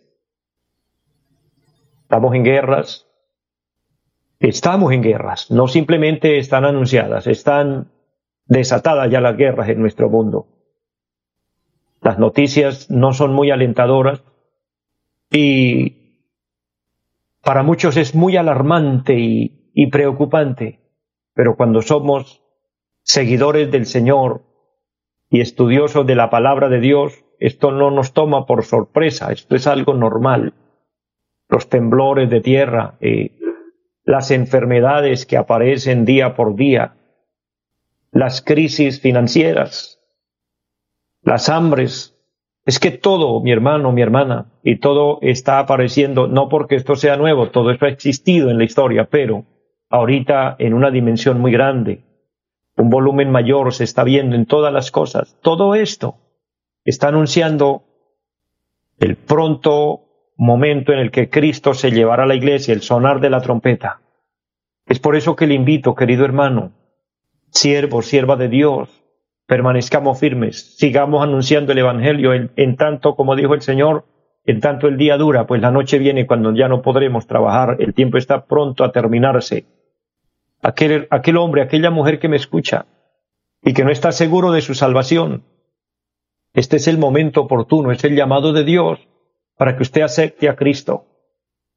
Estamos 2.03 2.33
en 2.35 2.45
guerras, 2.45 3.07
estamos 4.39 4.93
en 4.93 5.03
guerras, 5.03 5.51
no 5.51 5.67
simplemente 5.67 6.37
están 6.37 6.63
anunciadas, 6.63 7.27
están 7.27 7.90
desatadas 8.59 9.09
ya 9.09 9.21
las 9.21 9.37
guerras 9.37 9.69
en 9.69 9.79
nuestro 9.79 10.09
mundo. 10.09 10.47
Las 12.01 12.19
noticias 12.19 12.89
no 12.91 13.13
son 13.13 13.33
muy 13.33 13.49
alentadoras 13.49 14.23
y 15.31 16.27
para 17.41 17.63
muchos 17.63 17.95
es 17.95 18.13
muy 18.13 18.35
alarmante 18.35 19.15
y, 19.17 19.87
preocupante, 19.87 20.79
pero 21.33 21.55
cuando 21.55 21.81
somos 21.81 22.41
seguidores 23.03 23.71
del 23.71 23.85
Señor, 23.85 24.43
y 25.29 25.39
estudiosos 25.39 26.05
de 26.05 26.15
la 26.15 26.29
palabra 26.29 26.67
de 26.67 26.81
Dios, 26.81 27.23
esto 27.39 27.71
no 27.71 27.89
nos 27.89 28.11
toma 28.11 28.45
por 28.45 28.65
sorpresa, 28.65 29.31
esto 29.31 29.55
es 29.55 29.65
algo 29.65 29.93
normal. 29.93 30.53
Los 31.47 31.69
temblores 31.69 32.29
de 32.29 32.41
tierra, 32.41 32.97
eh, 32.99 33.31
las 34.03 34.29
enfermedades 34.29 35.25
que 35.25 35.37
aparecen 35.37 36.03
día 36.03 36.35
por 36.35 36.55
día, 36.55 36.95
las 38.11 38.41
crisis 38.41 38.99
financieras, 38.99 39.99
las 41.21 41.49
hambres, 41.49 42.17
es 42.65 42.79
que 42.79 42.91
todo, 42.91 43.41
mi 43.41 43.51
hermano, 43.51 43.91
mi 43.91 44.01
hermana, 44.01 44.51
y 44.63 44.77
todo 44.79 45.19
está 45.21 45.59
apareciendo, 45.59 46.27
no 46.27 46.49
porque 46.49 46.75
esto 46.75 46.95
sea 46.95 47.17
nuevo, 47.17 47.49
todo 47.49 47.71
esto 47.71 47.85
ha 47.85 47.89
existido 47.89 48.49
en 48.49 48.57
la 48.57 48.65
historia, 48.65 49.05
pero 49.09 49.45
ahorita 49.89 50.55
en 50.59 50.73
una 50.73 50.91
dimensión 50.91 51.39
muy 51.39 51.51
grande, 51.51 52.03
un 52.77 52.89
volumen 52.89 53.31
mayor 53.31 53.73
se 53.73 53.83
está 53.83 54.03
viendo 54.03 54.35
en 54.35 54.45
todas 54.45 54.73
las 54.73 54.91
cosas. 54.91 55.37
Todo 55.41 55.75
esto 55.75 56.15
está 56.83 57.09
anunciando 57.09 57.83
el 58.99 59.15
pronto 59.15 60.31
momento 60.37 60.91
en 60.91 60.99
el 60.99 61.11
que 61.11 61.29
Cristo 61.29 61.73
se 61.73 61.91
llevará 61.91 62.23
a 62.23 62.27
la 62.27 62.35
iglesia, 62.35 62.73
el 62.73 62.81
sonar 62.81 63.19
de 63.19 63.29
la 63.29 63.41
trompeta. 63.41 64.01
Es 64.85 64.99
por 64.99 65.15
eso 65.15 65.35
que 65.35 65.47
le 65.47 65.53
invito, 65.53 65.95
querido 65.95 66.25
hermano, 66.25 66.71
siervo, 67.51 68.01
sierva 68.01 68.35
de 68.35 68.49
Dios, 68.49 68.89
permanezcamos 69.45 70.19
firmes, 70.19 70.75
sigamos 70.77 71.23
anunciando 71.23 71.71
el 71.71 71.77
Evangelio 71.77 72.33
en, 72.33 72.51
en, 72.55 72.75
tanto, 72.75 73.15
como 73.15 73.35
dijo 73.35 73.53
el 73.53 73.61
Señor, 73.61 74.05
en 74.45 74.59
tanto 74.59 74.87
el 74.87 74.97
día 74.97 75.17
dura, 75.17 75.45
pues 75.45 75.61
la 75.61 75.71
noche 75.71 75.99
viene 75.99 76.25
cuando 76.25 76.53
ya 76.55 76.67
no 76.67 76.81
podremos 76.81 77.27
trabajar, 77.27 77.77
el 77.79 77.93
tiempo 77.93 78.17
está 78.17 78.45
pronto 78.45 78.83
a 78.83 78.91
terminarse 78.91 79.65
aquel, 80.61 81.07
aquel 81.09 81.37
hombre, 81.37 81.61
aquella 81.61 81.91
mujer 81.91 82.19
que 82.19 82.29
me 82.29 82.37
escucha 82.37 82.85
y 83.63 83.73
que 83.73 83.83
no 83.83 83.91
está 83.91 84.11
seguro 84.11 84.51
de 84.51 84.61
su 84.61 84.73
salvación. 84.73 85.43
Este 86.53 86.77
es 86.77 86.87
el 86.87 86.97
momento 86.97 87.41
oportuno, 87.41 87.91
es 87.91 88.03
el 88.03 88.15
llamado 88.15 88.53
de 88.53 88.63
Dios 88.63 89.07
para 89.57 89.75
que 89.75 89.83
usted 89.83 90.01
acepte 90.01 90.49
a 90.49 90.55
Cristo. 90.55 91.05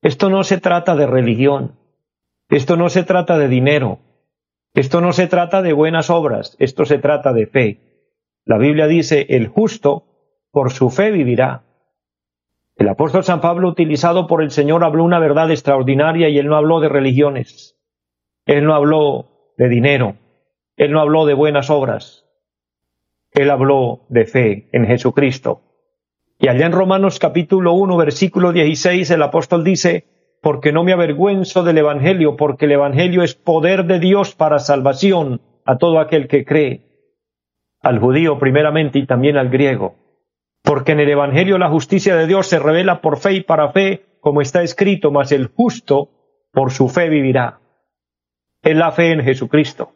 Esto 0.02 0.30
no 0.30 0.44
se 0.44 0.58
trata 0.58 0.96
de 0.96 1.06
religión, 1.06 1.78
esto 2.48 2.76
no 2.76 2.88
se 2.88 3.04
trata 3.04 3.38
de 3.38 3.48
dinero, 3.48 4.00
esto 4.74 5.00
no 5.00 5.12
se 5.12 5.28
trata 5.28 5.62
de 5.62 5.72
buenas 5.72 6.10
obras, 6.10 6.56
esto 6.58 6.84
se 6.84 6.98
trata 6.98 7.32
de 7.32 7.46
fe. 7.46 7.80
La 8.44 8.58
Biblia 8.58 8.86
dice, 8.88 9.26
el 9.30 9.48
justo 9.48 10.04
por 10.50 10.72
su 10.72 10.90
fe 10.90 11.10
vivirá. 11.10 11.62
El 12.76 12.88
apóstol 12.88 13.22
San 13.22 13.40
Pablo, 13.40 13.68
utilizado 13.68 14.26
por 14.26 14.42
el 14.42 14.50
Señor, 14.50 14.82
habló 14.82 15.04
una 15.04 15.20
verdad 15.20 15.50
extraordinaria 15.50 16.28
y 16.28 16.38
él 16.38 16.48
no 16.48 16.56
habló 16.56 16.80
de 16.80 16.88
religiones. 16.88 17.76
Él 18.46 18.64
no 18.64 18.74
habló 18.74 19.52
de 19.56 19.68
dinero, 19.68 20.16
Él 20.76 20.92
no 20.92 21.00
habló 21.00 21.24
de 21.24 21.34
buenas 21.34 21.70
obras, 21.70 22.26
Él 23.30 23.50
habló 23.50 24.00
de 24.08 24.26
fe 24.26 24.68
en 24.72 24.86
Jesucristo. 24.86 25.62
Y 26.38 26.48
allá 26.48 26.66
en 26.66 26.72
Romanos 26.72 27.18
capítulo 27.18 27.72
1, 27.74 27.96
versículo 27.96 28.52
16, 28.52 29.10
el 29.12 29.22
apóstol 29.22 29.64
dice, 29.64 30.13
porque 30.44 30.72
no 30.72 30.84
me 30.84 30.92
avergüenzo 30.92 31.62
del 31.62 31.78
Evangelio, 31.78 32.36
porque 32.36 32.66
el 32.66 32.72
Evangelio 32.72 33.22
es 33.22 33.34
poder 33.34 33.86
de 33.86 33.98
Dios 33.98 34.34
para 34.34 34.58
salvación 34.58 35.40
a 35.64 35.78
todo 35.78 35.98
aquel 35.98 36.28
que 36.28 36.44
cree, 36.44 36.82
al 37.80 37.98
judío 37.98 38.38
primeramente 38.38 38.98
y 38.98 39.06
también 39.06 39.38
al 39.38 39.48
griego. 39.48 39.94
Porque 40.62 40.92
en 40.92 41.00
el 41.00 41.08
Evangelio 41.08 41.56
la 41.56 41.70
justicia 41.70 42.14
de 42.14 42.26
Dios 42.26 42.46
se 42.46 42.58
revela 42.58 43.00
por 43.00 43.16
fe 43.16 43.32
y 43.32 43.40
para 43.40 43.72
fe, 43.72 44.04
como 44.20 44.42
está 44.42 44.62
escrito, 44.62 45.10
mas 45.10 45.32
el 45.32 45.46
justo 45.46 46.10
por 46.52 46.72
su 46.72 46.90
fe 46.90 47.08
vivirá 47.08 47.60
es 48.62 48.76
la 48.76 48.92
fe 48.92 49.12
en 49.12 49.22
Jesucristo. 49.22 49.92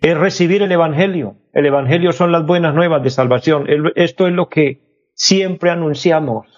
Es 0.00 0.16
recibir 0.16 0.62
el 0.62 0.72
Evangelio. 0.72 1.36
El 1.52 1.66
Evangelio 1.66 2.12
son 2.12 2.32
las 2.32 2.46
buenas 2.46 2.74
nuevas 2.74 3.02
de 3.02 3.10
salvación. 3.10 3.66
Esto 3.94 4.26
es 4.26 4.32
lo 4.32 4.48
que 4.48 5.10
siempre 5.12 5.68
anunciamos 5.68 6.57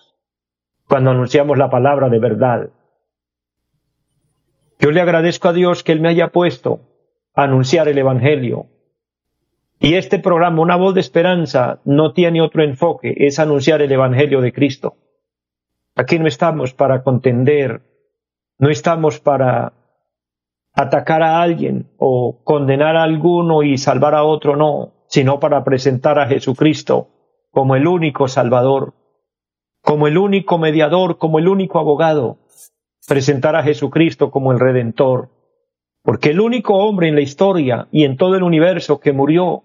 cuando 0.91 1.13
anunciamos 1.13 1.57
la 1.57 1.71
palabra 1.71 2.09
de 2.09 2.19
verdad. 2.19 2.71
Yo 4.81 4.91
le 4.91 5.01
agradezco 5.01 5.47
a 5.47 5.53
Dios 5.53 5.85
que 5.85 5.93
Él 5.93 6.01
me 6.01 6.09
haya 6.09 6.33
puesto 6.33 6.81
a 7.33 7.45
anunciar 7.45 7.87
el 7.87 7.97
Evangelio. 7.97 8.67
Y 9.79 9.95
este 9.95 10.19
programa, 10.19 10.61
Una 10.61 10.75
voz 10.75 10.95
de 10.95 11.01
esperanza, 11.01 11.79
no 11.85 12.13
tiene 12.13 12.43
otro 12.43 12.65
enfoque, 12.65 13.15
es 13.19 13.39
anunciar 13.39 13.83
el 13.83 13.93
Evangelio 13.93 14.41
de 14.41 14.53
Cristo. 14.53 14.97
Aquí 15.95 16.19
no 16.19 16.27
estamos 16.27 16.75
para 16.75 17.05
contender, 17.05 17.83
no 18.59 18.69
estamos 18.69 19.21
para 19.21 19.73
atacar 20.73 21.23
a 21.23 21.41
alguien 21.41 21.89
o 21.99 22.43
condenar 22.43 22.97
a 22.97 23.05
alguno 23.05 23.63
y 23.63 23.79
salvar 23.79 24.17
a 24.17 24.25
otro, 24.25 24.57
no, 24.57 25.05
sino 25.07 25.39
para 25.39 25.63
presentar 25.63 26.19
a 26.19 26.27
Jesucristo 26.27 27.11
como 27.53 27.77
el 27.77 27.87
único 27.87 28.27
Salvador, 28.27 28.95
como 29.83 30.07
el 30.07 30.19
único 30.19 30.59
mediador, 30.59 31.19
como 31.19 31.39
el 31.39 31.49
único 31.49 31.79
abogado, 31.79 32.39
presentar 33.07 33.57
a 33.57 33.63
Jesucristo 33.63 34.31
como 34.31 34.53
el 34.53 34.61
Redentor, 34.61 35.31
porque 36.03 36.31
el 36.31 36.41
único 36.41 36.75
hombre 36.77 37.09
en 37.09 37.15
la 37.15 37.21
historia 37.21 37.89
y 37.91 38.05
en 38.05 38.17
todo 38.17 38.37
el 38.37 38.43
universo 38.43 39.01
que 39.01 39.13
murió, 39.13 39.65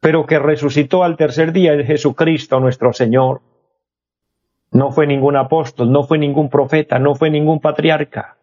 pero 0.00 0.26
que 0.26 0.38
resucitó 0.38 1.04
al 1.04 1.16
tercer 1.16 1.52
día 1.52 1.74
es 1.74 1.86
Jesucristo 1.86 2.60
nuestro 2.60 2.92
Señor. 2.92 3.42
No 4.70 4.90
fue 4.90 5.06
ningún 5.06 5.36
apóstol, 5.36 5.90
no 5.90 6.04
fue 6.04 6.18
ningún 6.18 6.48
profeta, 6.48 6.98
no 6.98 7.14
fue 7.14 7.30
ningún 7.30 7.60
patriarca, 7.60 8.36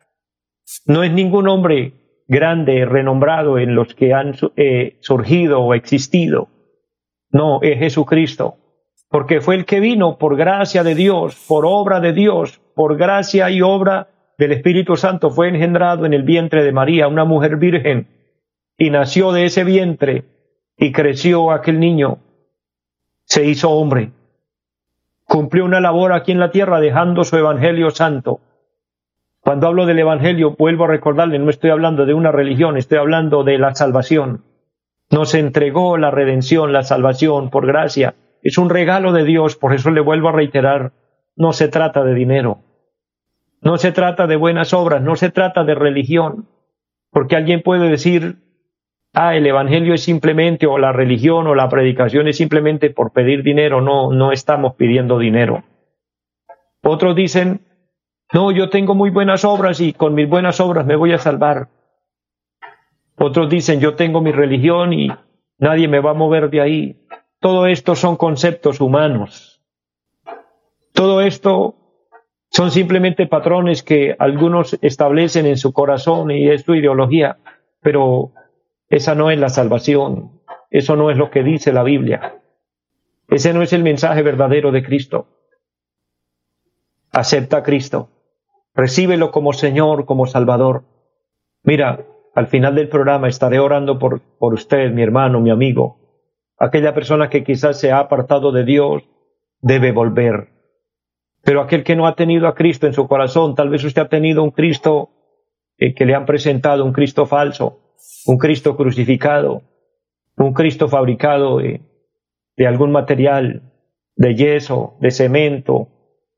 no 0.85 1.03
es 1.03 1.11
ningún 1.11 1.47
hombre 1.47 1.93
grande, 2.27 2.85
renombrado 2.85 3.59
en 3.59 3.75
los 3.75 3.93
que 3.93 4.13
han 4.13 4.35
eh, 4.55 4.97
surgido 5.01 5.61
o 5.61 5.73
existido. 5.73 6.49
No, 7.29 7.61
es 7.61 7.79
Jesucristo, 7.79 8.57
porque 9.13 9.41
fue 9.41 9.53
el 9.53 9.65
que 9.65 9.79
vino 9.79 10.17
por 10.17 10.35
gracia 10.35 10.83
de 10.83 10.95
Dios, 10.95 11.35
por 11.47 11.67
obra 11.67 11.99
de 11.99 12.13
Dios, 12.13 12.59
por 12.73 12.97
gracia 12.97 13.51
y 13.51 13.61
obra 13.61 14.07
del 14.39 14.53
Espíritu 14.53 14.95
Santo, 14.95 15.29
fue 15.29 15.49
engendrado 15.49 16.07
en 16.07 16.13
el 16.13 16.23
vientre 16.23 16.63
de 16.63 16.71
María, 16.71 17.07
una 17.07 17.23
mujer 17.23 17.57
virgen, 17.57 18.07
y 18.75 18.89
nació 18.89 19.31
de 19.31 19.45
ese 19.45 19.65
vientre, 19.65 20.23
y 20.79 20.91
creció 20.91 21.51
aquel 21.51 21.79
niño, 21.79 22.17
se 23.25 23.45
hizo 23.45 23.69
hombre, 23.69 24.13
cumplió 25.25 25.63
una 25.63 25.79
labor 25.79 26.11
aquí 26.11 26.31
en 26.31 26.39
la 26.39 26.49
tierra 26.49 26.79
dejando 26.79 27.23
su 27.23 27.37
Evangelio 27.37 27.91
santo, 27.91 28.39
cuando 29.41 29.67
hablo 29.67 29.85
del 29.85 29.99
Evangelio, 29.99 30.55
vuelvo 30.57 30.85
a 30.85 30.87
recordarle, 30.87 31.37
no 31.37 31.51
estoy 31.51 31.69
hablando 31.69 32.07
de 32.07 32.15
una 32.15 32.31
religión, 32.31 32.77
estoy 32.77 32.97
hablando 32.97 33.43
de 33.43 33.59
la 33.59 33.75
salvación. 33.75 34.43
Nos 35.11 35.35
entregó 35.35 35.99
la 35.99 36.09
redención, 36.09 36.73
la 36.73 36.81
salvación 36.81 37.51
por 37.51 37.67
gracia. 37.67 38.15
Es 38.43 38.57
un 38.57 38.69
regalo 38.69 39.13
de 39.13 39.23
Dios, 39.23 39.55
por 39.55 39.73
eso 39.73 39.89
le 39.89 40.01
vuelvo 40.01 40.29
a 40.29 40.33
reiterar, 40.33 40.91
no 41.35 41.53
se 41.53 41.69
trata 41.69 42.03
de 42.03 42.13
dinero, 42.13 42.59
no 43.61 43.77
se 43.77 43.91
trata 43.91 44.27
de 44.27 44.35
buenas 44.35 44.73
obras, 44.73 45.01
no 45.01 45.15
se 45.15 45.31
trata 45.31 45.63
de 45.63 45.73
religión, 45.73 46.49
porque 47.09 47.35
alguien 47.35 47.63
puede 47.63 47.89
decir, 47.89 48.35
ah, 49.13 49.35
el 49.35 49.47
Evangelio 49.47 49.93
es 49.93 50.03
simplemente, 50.03 50.67
o 50.67 50.77
la 50.77 50.91
religión 50.91 51.47
o 51.47 51.55
la 51.55 51.69
predicación 51.69 52.27
es 52.27 52.37
simplemente 52.37 52.89
por 52.89 53.13
pedir 53.13 53.43
dinero. 53.43 53.79
No, 53.79 54.11
no 54.11 54.31
estamos 54.31 54.75
pidiendo 54.75 55.17
dinero. 55.17 55.63
Otros 56.83 57.15
dicen, 57.15 57.61
no, 58.33 58.51
yo 58.51 58.69
tengo 58.69 58.95
muy 58.95 59.09
buenas 59.11 59.45
obras 59.45 59.79
y 59.79 59.93
con 59.93 60.15
mis 60.15 60.27
buenas 60.27 60.59
obras 60.59 60.85
me 60.85 60.95
voy 60.95 61.13
a 61.13 61.19
salvar. 61.19 61.69
Otros 63.15 63.49
dicen, 63.49 63.79
yo 63.79 63.95
tengo 63.95 64.21
mi 64.21 64.31
religión 64.31 64.91
y 64.91 65.09
nadie 65.59 65.87
me 65.87 65.99
va 65.99 66.11
a 66.11 66.15
mover 66.15 66.49
de 66.49 66.61
ahí. 66.61 67.02
Todo 67.43 67.67
esto 67.67 67.97
son 67.97 68.15
conceptos 68.15 68.79
humanos. 68.79 69.61
Todo 70.93 71.19
esto 71.19 71.75
son 72.49 72.71
simplemente 72.71 73.27
patrones 73.27 73.83
que 73.83 74.15
algunos 74.17 74.77
establecen 74.81 75.45
en 75.47 75.57
su 75.57 75.73
corazón 75.73 76.31
y 76.31 76.47
es 76.47 76.61
su 76.61 76.73
ideología, 76.73 77.39
pero 77.81 78.31
esa 78.87 79.13
no 79.13 79.29
es 79.29 79.37
la 79.37 79.49
salvación. 79.49 80.39
Eso 80.69 80.95
no 80.95 81.11
es 81.11 81.17
lo 81.17 81.31
que 81.31 81.43
dice 81.43 81.73
la 81.73 81.83
Biblia. 81.83 82.41
Ese 83.27 83.53
no 83.53 83.61
es 83.61 83.73
el 83.73 83.83
mensaje 83.83 84.21
verdadero 84.21 84.71
de 84.71 84.81
Cristo. 84.81 85.27
Acepta 87.11 87.57
a 87.57 87.63
Cristo. 87.63 88.07
Recíbelo 88.73 89.31
como 89.31 89.51
Señor, 89.51 90.05
como 90.05 90.27
Salvador. 90.27 90.85
Mira, 91.63 92.05
al 92.35 92.47
final 92.47 92.75
del 92.75 92.87
programa 92.87 93.27
estaré 93.27 93.59
orando 93.59 93.99
por, 93.99 94.21
por 94.39 94.53
usted, 94.53 94.91
mi 94.91 95.03
hermano, 95.03 95.41
mi 95.41 95.49
amigo. 95.49 96.02
Aquella 96.57 96.93
persona 96.93 97.29
que 97.29 97.43
quizás 97.43 97.79
se 97.79 97.91
ha 97.91 97.99
apartado 97.99 98.51
de 98.51 98.63
Dios 98.63 99.03
debe 99.61 99.91
volver. 99.91 100.49
Pero 101.43 101.61
aquel 101.61 101.83
que 101.83 101.95
no 101.95 102.07
ha 102.07 102.15
tenido 102.15 102.47
a 102.47 102.55
Cristo 102.55 102.87
en 102.87 102.93
su 102.93 103.07
corazón, 103.07 103.55
tal 103.55 103.69
vez 103.69 103.83
usted 103.83 104.03
ha 104.03 104.09
tenido 104.09 104.43
un 104.43 104.51
Cristo 104.51 105.09
que 105.77 106.05
le 106.05 106.15
han 106.15 106.25
presentado, 106.25 106.85
un 106.85 106.93
Cristo 106.93 107.25
falso, 107.25 107.95
un 108.25 108.37
Cristo 108.37 108.77
crucificado, 108.77 109.63
un 110.37 110.53
Cristo 110.53 110.87
fabricado 110.87 111.57
de 111.57 112.67
algún 112.67 112.91
material, 112.91 113.73
de 114.15 114.35
yeso, 114.35 114.95
de 115.01 115.11
cemento, 115.11 115.89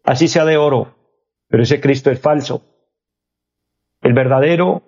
así 0.04 0.28
sea 0.28 0.46
de 0.46 0.58
oro, 0.58 0.96
pero 1.48 1.64
ese 1.64 1.82
Cristo 1.82 2.10
es 2.10 2.20
falso. 2.20 2.64
El 4.02 4.14
verdadero 4.14 4.84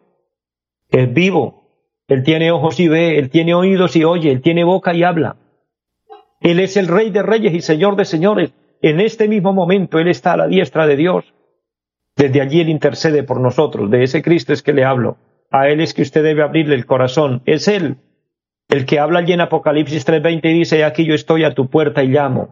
es 0.89 1.13
vivo. 1.13 1.67
Él 2.08 2.24
tiene 2.24 2.52
ojos 2.52 2.80
y 2.80 2.88
ve, 2.88 3.20
Él 3.20 3.30
tiene 3.30 3.54
oídos 3.54 3.96
y 3.96 4.04
oye, 4.04 4.32
Él 4.32 4.42
tiene 4.42 4.64
boca 4.64 4.94
y 4.94 5.04
habla. 5.04 5.38
Él 6.42 6.60
es 6.60 6.78
el 6.78 6.88
Rey 6.88 7.10
de 7.10 7.24
Reyes 7.24 7.54
y 7.54 7.62
Señor 7.62 7.96
de 7.96 8.06
Señores. 8.06 8.54
En 8.82 9.00
este 9.00 9.28
mismo 9.28 9.54
momento 9.54 10.00
Él 10.00 10.08
está 10.08 10.34
a 10.34 10.38
la 10.38 10.48
diestra 10.48 10.88
de 10.88 10.96
Dios. 10.96 11.34
Desde 12.16 12.42
allí 12.42 12.62
Él 12.62 12.70
intercede 12.70 13.24
por 13.24 13.40
nosotros. 13.40 13.92
De 13.92 14.04
ese 14.04 14.22
Cristo 14.22 14.54
es 14.54 14.64
que 14.64 14.74
le 14.74 14.86
hablo. 14.86 15.18
A 15.52 15.70
Él 15.70 15.82
es 15.82 15.94
que 15.94 16.02
usted 16.02 16.24
debe 16.24 16.44
abrirle 16.44 16.76
el 16.76 16.86
corazón. 16.86 17.42
Es 17.46 17.68
Él 17.68 17.98
el 18.70 18.86
que 18.86 19.00
habla 19.00 19.20
allí 19.20 19.34
en 19.34 19.42
Apocalipsis 19.42 20.06
3:20 20.06 20.50
y 20.50 20.54
dice, 20.54 20.84
aquí 20.84 21.06
yo 21.06 21.14
estoy 21.14 21.44
a 21.44 21.54
tu 21.54 21.70
puerta 21.70 22.04
y 22.04 22.10
llamo. 22.10 22.50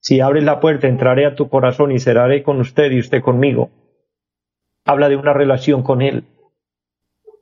Si 0.00 0.20
abres 0.20 0.44
la 0.44 0.60
puerta, 0.60 0.88
entraré 0.88 1.26
a 1.26 1.34
tu 1.34 1.48
corazón 1.48 1.92
y 1.92 2.00
cerraré 2.00 2.42
con 2.42 2.58
usted 2.58 2.90
y 2.90 2.98
usted 2.98 3.20
conmigo. 3.20 3.70
Habla 4.84 5.08
de 5.08 5.16
una 5.16 5.32
relación 5.32 5.82
con 5.82 6.02
Él. 6.02 6.24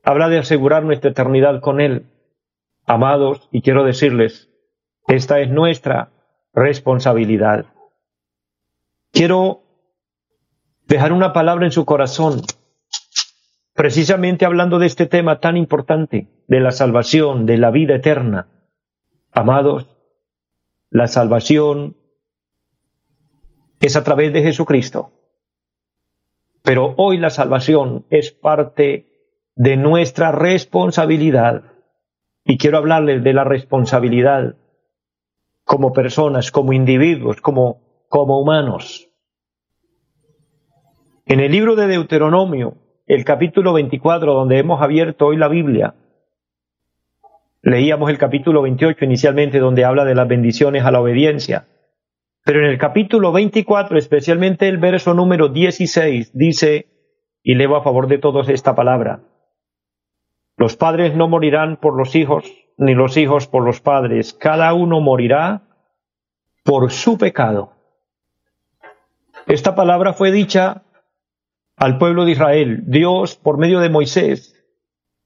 Habla 0.02 0.28
de 0.28 0.38
asegurar 0.38 0.84
nuestra 0.84 1.10
eternidad 1.10 1.60
con 1.60 1.80
Él. 1.80 2.06
Amados, 2.86 3.48
y 3.52 3.62
quiero 3.62 3.84
decirles, 3.84 4.48
esta 5.06 5.40
es 5.40 5.50
nuestra 5.50 6.10
responsabilidad. 6.54 7.66
Quiero 9.12 9.62
dejar 10.86 11.12
una 11.12 11.32
palabra 11.32 11.66
en 11.66 11.72
su 11.72 11.84
corazón, 11.84 12.42
precisamente 13.74 14.44
hablando 14.44 14.78
de 14.78 14.86
este 14.86 15.06
tema 15.06 15.40
tan 15.40 15.56
importante, 15.56 16.28
de 16.48 16.60
la 16.60 16.70
salvación, 16.70 17.46
de 17.46 17.58
la 17.58 17.70
vida 17.70 17.94
eterna. 17.94 18.48
Amados, 19.32 19.86
la 20.90 21.06
salvación 21.06 21.96
es 23.80 23.96
a 23.96 24.04
través 24.04 24.32
de 24.32 24.42
Jesucristo. 24.42 25.12
Pero 26.62 26.94
hoy 26.98 27.16
la 27.16 27.30
salvación 27.30 28.04
es 28.10 28.32
parte 28.32 29.09
de 29.60 29.76
nuestra 29.76 30.32
responsabilidad. 30.32 31.64
Y 32.46 32.56
quiero 32.56 32.78
hablarles 32.78 33.22
de 33.22 33.34
la 33.34 33.44
responsabilidad 33.44 34.56
como 35.64 35.92
personas, 35.92 36.50
como 36.50 36.72
individuos, 36.72 37.42
como, 37.42 38.06
como 38.08 38.40
humanos. 38.40 39.10
En 41.26 41.40
el 41.40 41.52
libro 41.52 41.76
de 41.76 41.88
Deuteronomio, 41.88 42.78
el 43.06 43.22
capítulo 43.26 43.74
24, 43.74 44.32
donde 44.32 44.56
hemos 44.56 44.80
abierto 44.80 45.26
hoy 45.26 45.36
la 45.36 45.48
Biblia, 45.48 45.94
leíamos 47.60 48.08
el 48.08 48.16
capítulo 48.16 48.62
28 48.62 49.04
inicialmente, 49.04 49.58
donde 49.58 49.84
habla 49.84 50.06
de 50.06 50.14
las 50.14 50.26
bendiciones 50.26 50.84
a 50.86 50.90
la 50.90 51.02
obediencia. 51.02 51.66
Pero 52.46 52.60
en 52.60 52.70
el 52.70 52.78
capítulo 52.78 53.30
24, 53.30 53.98
especialmente 53.98 54.68
el 54.68 54.78
verso 54.78 55.12
número 55.12 55.50
16, 55.50 56.30
dice, 56.32 56.86
y 57.42 57.56
leo 57.56 57.76
a 57.76 57.82
favor 57.82 58.08
de 58.08 58.16
todos 58.16 58.48
esta 58.48 58.74
palabra, 58.74 59.20
los 60.60 60.76
padres 60.76 61.16
no 61.16 61.26
morirán 61.26 61.78
por 61.78 61.96
los 61.96 62.14
hijos, 62.14 62.44
ni 62.76 62.94
los 62.94 63.16
hijos 63.16 63.46
por 63.46 63.64
los 63.64 63.80
padres, 63.80 64.34
cada 64.34 64.74
uno 64.74 65.00
morirá 65.00 65.62
por 66.64 66.90
su 66.90 67.16
pecado. 67.16 67.72
Esta 69.46 69.74
palabra 69.74 70.12
fue 70.12 70.30
dicha 70.30 70.82
al 71.76 71.96
pueblo 71.96 72.26
de 72.26 72.32
Israel. 72.32 72.82
Dios, 72.88 73.36
por 73.36 73.56
medio 73.56 73.80
de 73.80 73.88
Moisés, 73.88 74.54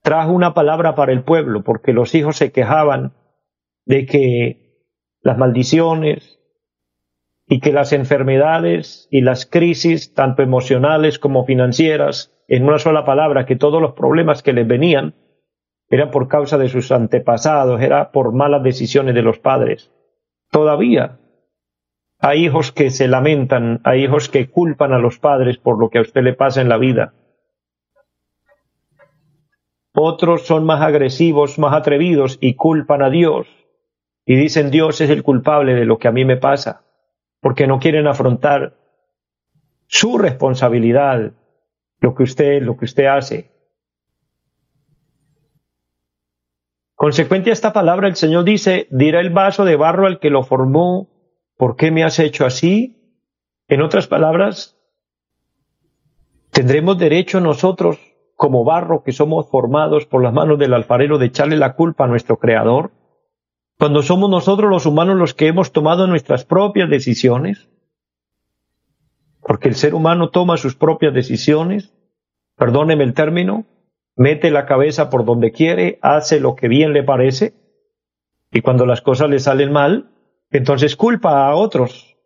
trajo 0.02 0.30
una 0.30 0.54
palabra 0.54 0.94
para 0.94 1.10
el 1.10 1.24
pueblo, 1.24 1.64
porque 1.64 1.92
los 1.92 2.14
hijos 2.14 2.36
se 2.36 2.52
quejaban 2.52 3.12
de 3.86 4.06
que 4.06 4.84
las 5.20 5.36
maldiciones, 5.36 6.38
y 7.48 7.58
que 7.58 7.72
las 7.72 7.92
enfermedades 7.92 9.08
y 9.10 9.22
las 9.22 9.46
crisis, 9.46 10.14
tanto 10.14 10.42
emocionales 10.42 11.18
como 11.18 11.44
financieras, 11.44 12.32
en 12.46 12.62
una 12.68 12.78
sola 12.78 13.04
palabra, 13.04 13.46
que 13.46 13.56
todos 13.56 13.82
los 13.82 13.94
problemas 13.94 14.44
que 14.44 14.52
les 14.52 14.68
venían 14.68 15.16
eran 15.88 16.10
por 16.10 16.28
causa 16.28 16.58
de 16.58 16.68
sus 16.68 16.90
antepasados, 16.92 17.80
era 17.80 18.10
por 18.10 18.32
malas 18.32 18.62
decisiones 18.62 19.14
de 19.14 19.22
los 19.22 19.38
padres. 19.38 19.92
Todavía 20.50 21.18
hay 22.18 22.46
hijos 22.46 22.72
que 22.72 22.90
se 22.90 23.08
lamentan, 23.08 23.80
hay 23.84 24.04
hijos 24.04 24.28
que 24.28 24.48
culpan 24.48 24.92
a 24.92 24.98
los 24.98 25.18
padres 25.18 25.58
por 25.58 25.78
lo 25.78 25.90
que 25.90 25.98
a 25.98 26.02
usted 26.02 26.22
le 26.22 26.32
pasa 26.32 26.60
en 26.60 26.68
la 26.68 26.78
vida. 26.78 27.14
Otros 29.92 30.46
son 30.46 30.64
más 30.64 30.82
agresivos, 30.82 31.58
más 31.58 31.74
atrevidos 31.74 32.38
y 32.40 32.54
culpan 32.54 33.02
a 33.02 33.10
Dios 33.10 33.46
y 34.26 34.36
dicen 34.36 34.70
Dios 34.70 35.00
es 35.00 35.10
el 35.10 35.22
culpable 35.22 35.74
de 35.74 35.84
lo 35.84 35.98
que 35.98 36.08
a 36.08 36.12
mí 36.12 36.24
me 36.24 36.36
pasa 36.36 36.84
porque 37.40 37.66
no 37.66 37.78
quieren 37.78 38.06
afrontar 38.06 38.78
su 39.86 40.16
responsabilidad, 40.16 41.32
lo 42.00 42.14
que 42.14 42.22
usted, 42.22 42.62
lo 42.62 42.78
que 42.78 42.86
usted 42.86 43.04
hace. 43.04 43.50
Consecuente 47.04 47.50
a 47.50 47.52
esta 47.52 47.74
palabra, 47.74 48.08
el 48.08 48.16
Señor 48.16 48.44
dice, 48.44 48.88
dirá 48.90 49.20
el 49.20 49.28
vaso 49.28 49.66
de 49.66 49.76
barro 49.76 50.06
al 50.06 50.20
que 50.20 50.30
lo 50.30 50.42
formó, 50.42 51.10
¿por 51.58 51.76
qué 51.76 51.90
me 51.90 52.02
has 52.02 52.18
hecho 52.18 52.46
así? 52.46 53.20
En 53.68 53.82
otras 53.82 54.06
palabras, 54.06 54.78
¿tendremos 56.50 56.96
derecho 56.96 57.40
nosotros, 57.40 57.98
como 58.36 58.64
barro 58.64 59.02
que 59.02 59.12
somos 59.12 59.50
formados 59.50 60.06
por 60.06 60.22
las 60.22 60.32
manos 60.32 60.58
del 60.58 60.72
alfarero, 60.72 61.18
de 61.18 61.26
echarle 61.26 61.58
la 61.58 61.74
culpa 61.74 62.04
a 62.04 62.08
nuestro 62.08 62.38
Creador? 62.38 62.92
cuando 63.78 64.02
somos 64.02 64.30
nosotros 64.30 64.70
los 64.70 64.86
humanos 64.86 65.18
los 65.18 65.34
que 65.34 65.48
hemos 65.48 65.72
tomado 65.72 66.06
nuestras 66.06 66.46
propias 66.46 66.88
decisiones, 66.88 67.68
porque 69.42 69.68
el 69.68 69.74
ser 69.74 69.94
humano 69.94 70.30
toma 70.30 70.56
sus 70.56 70.74
propias 70.74 71.12
decisiones, 71.12 71.92
perdóneme 72.56 73.04
el 73.04 73.12
término, 73.12 73.66
mete 74.16 74.50
la 74.50 74.66
cabeza 74.66 75.10
por 75.10 75.24
donde 75.24 75.52
quiere, 75.52 75.98
hace 76.02 76.40
lo 76.40 76.54
que 76.54 76.68
bien 76.68 76.92
le 76.92 77.02
parece, 77.02 77.54
y 78.50 78.60
cuando 78.60 78.86
las 78.86 79.00
cosas 79.00 79.28
le 79.28 79.40
salen 79.40 79.72
mal, 79.72 80.10
entonces 80.50 80.96
culpa 80.96 81.48
a 81.48 81.54
otros. 81.56 82.16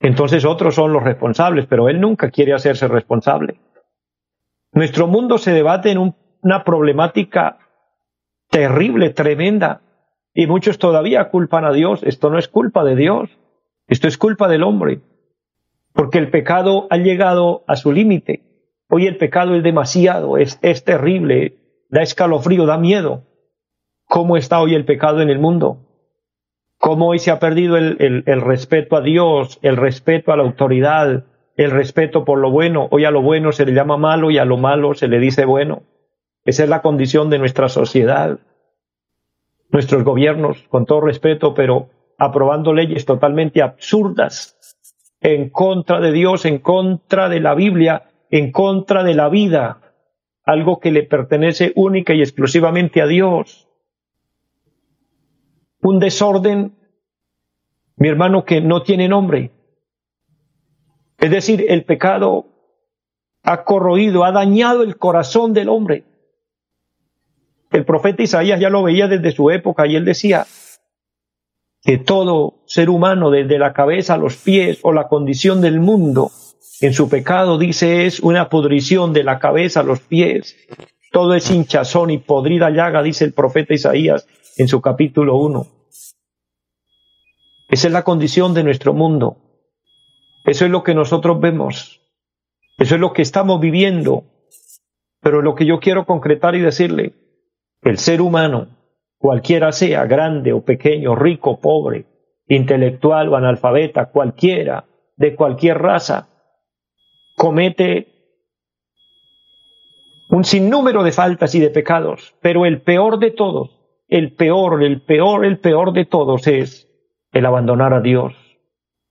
Entonces 0.00 0.44
otros 0.44 0.74
son 0.74 0.92
los 0.92 1.04
responsables, 1.04 1.66
pero 1.66 1.88
él 1.88 2.00
nunca 2.00 2.30
quiere 2.30 2.52
hacerse 2.52 2.88
responsable. 2.88 3.60
Nuestro 4.72 5.06
mundo 5.06 5.38
se 5.38 5.52
debate 5.52 5.90
en 5.90 6.14
una 6.42 6.64
problemática 6.64 7.58
terrible, 8.50 9.10
tremenda, 9.10 9.82
y 10.34 10.46
muchos 10.46 10.78
todavía 10.78 11.28
culpan 11.28 11.64
a 11.64 11.72
Dios. 11.72 12.02
Esto 12.02 12.30
no 12.30 12.38
es 12.38 12.48
culpa 12.48 12.84
de 12.84 12.96
Dios. 12.96 13.30
Esto 13.86 14.08
es 14.08 14.18
culpa 14.18 14.48
del 14.48 14.62
hombre. 14.62 15.00
Porque 15.92 16.18
el 16.18 16.30
pecado 16.30 16.86
ha 16.90 16.96
llegado 16.96 17.64
a 17.66 17.76
su 17.76 17.92
límite. 17.92 18.42
Hoy 18.94 19.06
el 19.06 19.16
pecado 19.16 19.54
es 19.54 19.62
demasiado, 19.62 20.36
es, 20.36 20.58
es 20.60 20.84
terrible, 20.84 21.56
da 21.88 22.02
escalofrío, 22.02 22.66
da 22.66 22.76
miedo. 22.76 23.22
¿Cómo 24.06 24.36
está 24.36 24.60
hoy 24.60 24.74
el 24.74 24.84
pecado 24.84 25.22
en 25.22 25.30
el 25.30 25.38
mundo? 25.38 25.78
¿Cómo 26.78 27.08
hoy 27.08 27.18
se 27.18 27.30
ha 27.30 27.38
perdido 27.38 27.78
el, 27.78 27.96
el, 28.00 28.22
el 28.26 28.42
respeto 28.42 28.96
a 28.96 29.00
Dios, 29.00 29.58
el 29.62 29.78
respeto 29.78 30.30
a 30.30 30.36
la 30.36 30.42
autoridad, 30.42 31.24
el 31.56 31.70
respeto 31.70 32.26
por 32.26 32.38
lo 32.38 32.50
bueno? 32.50 32.88
Hoy 32.90 33.06
a 33.06 33.10
lo 33.10 33.22
bueno 33.22 33.52
se 33.52 33.64
le 33.64 33.72
llama 33.72 33.96
malo 33.96 34.30
y 34.30 34.36
a 34.36 34.44
lo 34.44 34.58
malo 34.58 34.92
se 34.92 35.08
le 35.08 35.18
dice 35.20 35.46
bueno. 35.46 35.84
Esa 36.44 36.64
es 36.64 36.68
la 36.68 36.82
condición 36.82 37.30
de 37.30 37.38
nuestra 37.38 37.70
sociedad. 37.70 38.40
nuestros 39.70 40.04
gobiernos, 40.04 40.58
con 40.68 40.84
todo 40.84 41.00
respeto, 41.00 41.54
pero 41.54 41.88
aprobando 42.18 42.74
leyes 42.74 43.06
totalmente 43.06 43.62
absurdas 43.62 44.58
en 45.22 45.48
contra 45.48 46.00
de 46.00 46.12
Dios, 46.12 46.44
en 46.44 46.58
contra 46.58 47.30
de 47.30 47.40
la 47.40 47.54
Biblia, 47.54 48.11
en 48.32 48.50
contra 48.50 49.04
de 49.04 49.14
la 49.14 49.28
vida, 49.28 49.94
algo 50.42 50.80
que 50.80 50.90
le 50.90 51.02
pertenece 51.02 51.72
única 51.76 52.14
y 52.14 52.22
exclusivamente 52.22 53.02
a 53.02 53.06
Dios. 53.06 53.68
Un 55.82 55.98
desorden, 56.00 56.74
mi 57.96 58.08
hermano, 58.08 58.46
que 58.46 58.62
no 58.62 58.82
tiene 58.82 59.06
nombre. 59.06 59.52
Es 61.18 61.30
decir, 61.30 61.66
el 61.68 61.84
pecado 61.84 62.46
ha 63.42 63.64
corroído, 63.64 64.24
ha 64.24 64.32
dañado 64.32 64.82
el 64.82 64.96
corazón 64.96 65.52
del 65.52 65.68
hombre. 65.68 66.04
El 67.70 67.84
profeta 67.84 68.22
Isaías 68.22 68.58
ya 68.58 68.70
lo 68.70 68.82
veía 68.82 69.08
desde 69.08 69.32
su 69.32 69.50
época 69.50 69.86
y 69.86 69.94
él 69.94 70.06
decía 70.06 70.46
que 71.82 71.98
todo 71.98 72.62
ser 72.64 72.88
humano, 72.88 73.30
desde 73.30 73.58
la 73.58 73.74
cabeza 73.74 74.14
a 74.14 74.18
los 74.18 74.38
pies 74.38 74.78
o 74.82 74.92
la 74.92 75.08
condición 75.08 75.60
del 75.60 75.80
mundo, 75.80 76.30
en 76.80 76.94
su 76.94 77.08
pecado, 77.08 77.58
dice, 77.58 78.06
es 78.06 78.20
una 78.20 78.48
pudrición 78.48 79.12
de 79.12 79.24
la 79.24 79.38
cabeza 79.38 79.80
a 79.80 79.84
los 79.84 80.00
pies. 80.00 80.56
Todo 81.10 81.34
es 81.34 81.50
hinchazón 81.50 82.10
y 82.10 82.18
podrida 82.18 82.70
llaga, 82.70 83.02
dice 83.02 83.24
el 83.24 83.32
profeta 83.32 83.74
Isaías 83.74 84.26
en 84.56 84.68
su 84.68 84.80
capítulo 84.80 85.36
1. 85.36 85.66
Esa 87.68 87.86
es 87.86 87.92
la 87.92 88.04
condición 88.04 88.54
de 88.54 88.64
nuestro 88.64 88.92
mundo. 88.92 89.36
Eso 90.44 90.64
es 90.64 90.70
lo 90.70 90.82
que 90.82 90.94
nosotros 90.94 91.40
vemos. 91.40 92.00
Eso 92.78 92.94
es 92.94 93.00
lo 93.00 93.12
que 93.12 93.22
estamos 93.22 93.60
viviendo. 93.60 94.24
Pero 95.20 95.40
lo 95.40 95.54
que 95.54 95.66
yo 95.66 95.78
quiero 95.78 96.04
concretar 96.04 96.54
y 96.54 96.60
decirle, 96.60 97.14
el 97.82 97.98
ser 97.98 98.20
humano, 98.20 98.68
cualquiera 99.18 99.72
sea, 99.72 100.04
grande 100.06 100.52
o 100.52 100.64
pequeño, 100.64 101.14
rico, 101.14 101.60
pobre, 101.60 102.06
intelectual 102.48 103.28
o 103.28 103.36
analfabeta, 103.36 104.06
cualquiera, 104.06 104.84
de 105.16 105.36
cualquier 105.36 105.78
raza, 105.78 106.28
comete 107.42 108.06
un 110.28 110.44
sinnúmero 110.44 111.02
de 111.02 111.10
faltas 111.10 111.56
y 111.56 111.58
de 111.58 111.70
pecados, 111.70 112.36
pero 112.40 112.66
el 112.66 112.82
peor 112.82 113.18
de 113.18 113.32
todos, 113.32 113.80
el 114.06 114.32
peor, 114.32 114.84
el 114.84 115.02
peor, 115.02 115.44
el 115.44 115.58
peor 115.58 115.92
de 115.92 116.04
todos 116.04 116.46
es 116.46 116.88
el 117.32 117.44
abandonar 117.44 117.94
a 117.94 118.00
Dios, 118.00 118.32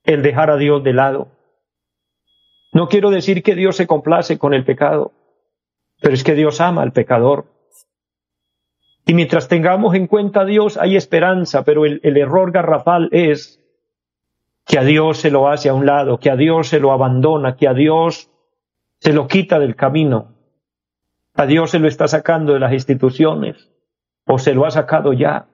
el 0.06 0.22
dejar 0.22 0.50
a 0.50 0.56
Dios 0.56 0.82
de 0.82 0.94
lado. 0.94 1.28
No 2.72 2.88
quiero 2.88 3.10
decir 3.10 3.44
que 3.44 3.54
Dios 3.54 3.76
se 3.76 3.86
complace 3.86 4.40
con 4.40 4.54
el 4.54 4.64
pecado, 4.64 5.12
pero 6.00 6.14
es 6.14 6.24
que 6.24 6.34
Dios 6.34 6.62
ama 6.62 6.84
al 6.84 6.94
pecador. 6.94 7.48
Y 9.06 9.14
mientras 9.14 9.50
tengamos 9.50 9.94
en 9.94 10.08
cuenta 10.08 10.44
a 10.44 10.46
Dios 10.46 10.78
hay 10.78 10.96
esperanza, 10.96 11.66
pero 11.66 11.86
el, 11.86 12.00
el, 12.04 12.16
error 12.16 12.54
garrafal 12.54 13.10
es 13.12 13.61
que 14.66 14.80
a 14.80 14.84
Dios 14.84 15.20
se 15.20 15.32
lo 15.32 15.50
hace 15.50 15.70
a 15.70 15.74
un 15.74 15.86
lado, 15.86 16.20
que 16.20 16.30
a 16.30 16.36
Dios 16.36 16.70
se 16.70 16.80
lo 16.80 16.92
abandona, 16.92 17.56
que 17.56 17.68
a 17.68 17.74
Dios 17.74 18.30
se 19.00 19.14
lo 19.14 19.28
quita 19.28 19.60
del 19.60 19.76
camino. 19.76 20.36
A 21.34 21.46
Dios 21.46 21.72
se 21.72 21.80
lo 21.80 21.88
está 21.88 22.08
sacando 22.08 22.54
de 22.54 22.60
las 22.60 22.74
instituciones 22.74 23.72
o 24.26 24.38
se 24.38 24.54
lo 24.54 24.66
ha 24.66 24.72
sacado 24.72 25.14
ya. 25.14 25.48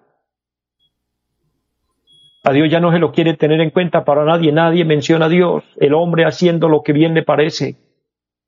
A 2.44 2.52
Dios 2.52 2.70
ya 2.70 2.80
no 2.80 2.92
se 2.92 3.00
lo 3.00 3.12
quiere 3.12 3.36
tener 3.36 3.60
en 3.62 3.72
cuenta 3.72 4.06
para 4.06 4.24
nadie, 4.24 4.52
nadie 4.52 4.86
menciona 4.86 5.26
a 5.26 5.30
Dios, 5.30 5.64
el 5.78 5.94
hombre 5.94 6.26
haciendo 6.26 6.70
lo 6.70 6.82
que 6.82 6.94
bien 6.94 7.14
le 7.14 7.24
parece. 7.24 7.76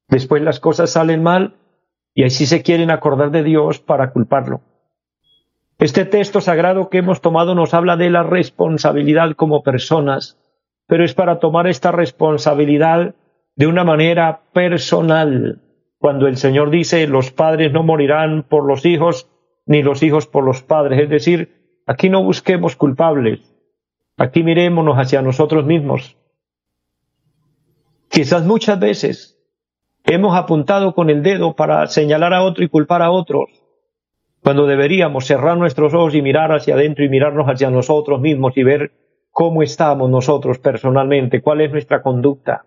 Después 0.07 0.41
las 0.41 0.59
cosas 0.59 0.91
salen 0.91 1.21
mal 1.21 1.55
y 2.13 2.23
así 2.23 2.45
se 2.45 2.63
quieren 2.63 2.91
acordar 2.91 3.31
de 3.31 3.43
Dios 3.43 3.79
para 3.79 4.11
culparlo. 4.11 4.61
Este 5.77 6.05
texto 6.05 6.41
sagrado 6.41 6.89
que 6.89 6.97
hemos 6.97 7.21
tomado 7.21 7.55
nos 7.55 7.73
habla 7.73 7.95
de 7.95 8.09
la 8.09 8.23
responsabilidad 8.23 9.31
como 9.35 9.63
personas, 9.63 10.37
pero 10.89 11.05
es 11.05 11.13
para 11.13 11.39
tomar 11.39 11.67
esta 11.67 11.91
responsabilidad 11.91 13.13
de 13.55 13.67
una 13.67 13.83
manera 13.83 14.41
personal. 14.51 15.61
Cuando 15.99 16.27
el 16.27 16.35
Señor 16.37 16.71
dice 16.71 17.07
los 17.07 17.29
padres 17.31 17.71
no 17.71 17.83
morirán 17.83 18.43
por 18.43 18.65
los 18.65 18.85
hijos, 18.85 19.29
ni 19.67 19.83
los 19.83 20.01
hijos 20.01 20.25
por 20.25 20.43
los 20.43 20.63
padres. 20.63 20.99
Es 20.99 21.09
decir, 21.09 21.81
aquí 21.85 22.09
no 22.09 22.23
busquemos 22.23 22.75
culpables, 22.75 23.39
Aquí 24.19 24.43
mirémonos 24.43 24.97
hacia 24.97 25.21
nosotros 25.21 25.65
mismos. 25.65 26.17
Quizás 28.09 28.45
muchas 28.45 28.77
veces 28.77 29.39
hemos 30.03 30.35
apuntado 30.35 30.93
con 30.93 31.09
el 31.09 31.23
dedo 31.23 31.55
para 31.55 31.87
señalar 31.87 32.33
a 32.33 32.43
otro 32.43 32.65
y 32.65 32.67
culpar 32.67 33.01
a 33.01 33.11
otros, 33.11 33.45
cuando 34.43 34.65
deberíamos 34.65 35.25
cerrar 35.25 35.57
nuestros 35.57 35.93
ojos 35.93 36.15
y 36.15 36.21
mirar 36.21 36.51
hacia 36.51 36.73
adentro 36.73 37.05
y 37.05 37.09
mirarnos 37.09 37.47
hacia 37.47 37.69
nosotros 37.69 38.19
mismos 38.19 38.57
y 38.57 38.63
ver 38.63 38.91
cómo 39.39 39.63
estamos 39.63 40.09
nosotros 40.09 40.59
personalmente, 40.59 41.41
cuál 41.41 41.61
es 41.61 41.71
nuestra 41.71 42.01
conducta, 42.01 42.65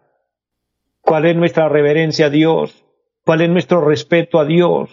cuál 1.03 1.27
es 1.27 1.37
nuestra 1.37 1.69
reverencia 1.69 2.27
a 2.27 2.31
Dios, 2.31 2.87
cuál 3.27 3.43
es 3.43 3.51
nuestro 3.51 3.83
respeto 3.83 4.41
a 4.41 4.47
Dios, 4.47 4.91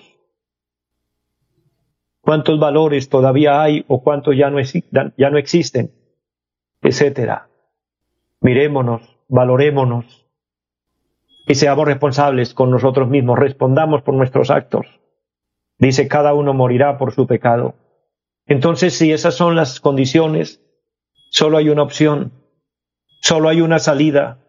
cuántos 2.19 2.59
valores 2.59 3.07
todavía 3.07 3.61
hay 3.61 3.85
o 3.87 4.03
cuántos 4.03 4.35
ya 4.35 4.49
no, 4.49 4.59
ya 4.59 5.29
no 5.29 5.37
existen 5.37 5.93
etcétera. 6.81 7.47
Mirémonos, 8.41 9.01
valorémonos 9.29 10.27
y 11.47 11.55
seamos 11.55 11.85
responsables 11.85 12.53
con 12.53 12.71
nosotros 12.71 13.07
mismos, 13.07 13.39
respondamos 13.39 14.01
por 14.01 14.15
nuestros 14.15 14.51
actos. 14.51 14.85
Dice, 15.77 16.09
cada 16.09 16.33
uno 16.33 16.53
morirá 16.53 16.97
por 16.97 17.13
su 17.13 17.25
pecado. 17.25 17.75
Entonces, 18.47 18.97
si 18.97 19.13
esas 19.13 19.35
son 19.35 19.55
las 19.55 19.79
condiciones, 19.79 20.61
solo 21.29 21.57
hay 21.57 21.69
una 21.69 21.83
opción, 21.83 22.31
solo 23.21 23.49
hay 23.49 23.61
una 23.61 23.79
salida, 23.79 24.39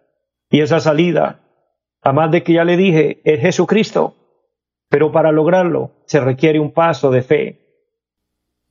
y 0.50 0.60
esa 0.60 0.80
salida, 0.80 1.40
además 2.02 2.30
de 2.32 2.42
que 2.42 2.54
ya 2.54 2.64
le 2.64 2.76
dije, 2.76 3.20
es 3.24 3.40
Jesucristo, 3.40 4.16
pero 4.88 5.12
para 5.12 5.32
lograrlo 5.32 5.92
se 6.06 6.20
requiere 6.20 6.58
un 6.58 6.72
paso 6.72 7.10
de 7.10 7.22
fe, 7.22 7.60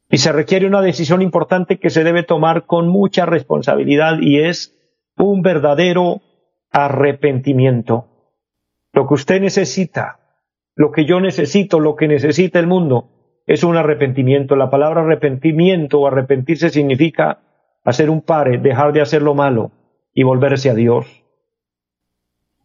y 0.10 0.18
se 0.18 0.32
requiere 0.32 0.66
una 0.66 0.82
decisión 0.82 1.22
importante 1.22 1.78
que 1.78 1.90
se 1.90 2.04
debe 2.04 2.24
tomar 2.24 2.66
con 2.66 2.88
mucha 2.88 3.26
responsabilidad 3.26 4.20
y 4.20 4.40
es 4.40 4.76
un 5.16 5.42
verdadero 5.44 6.22
arrepentimiento. 6.72 8.08
Lo 8.92 9.08
que 9.08 9.14
usted 9.14 9.40
necesita, 9.40 10.20
lo 10.76 10.92
que 10.92 11.06
yo 11.06 11.20
necesito, 11.20 11.80
lo 11.80 11.96
que 11.96 12.08
necesita 12.08 12.58
el 12.58 12.66
mundo, 12.66 13.10
es 13.46 13.64
un 13.64 13.78
arrepentimiento. 13.78 14.56
La 14.56 14.72
palabra 14.72 15.02
arrepentimiento 15.02 16.00
o 16.00 16.08
arrepentirse 16.08 16.72
significa 16.72 17.42
hacer 17.90 18.10
un 18.10 18.22
pare, 18.22 18.58
dejar 18.58 18.94
de 18.94 19.02
hacer 19.02 19.22
lo 19.22 19.36
malo 19.36 19.72
y 20.14 20.24
volverse 20.24 20.70
a 20.70 20.76
Dios. 20.76 21.24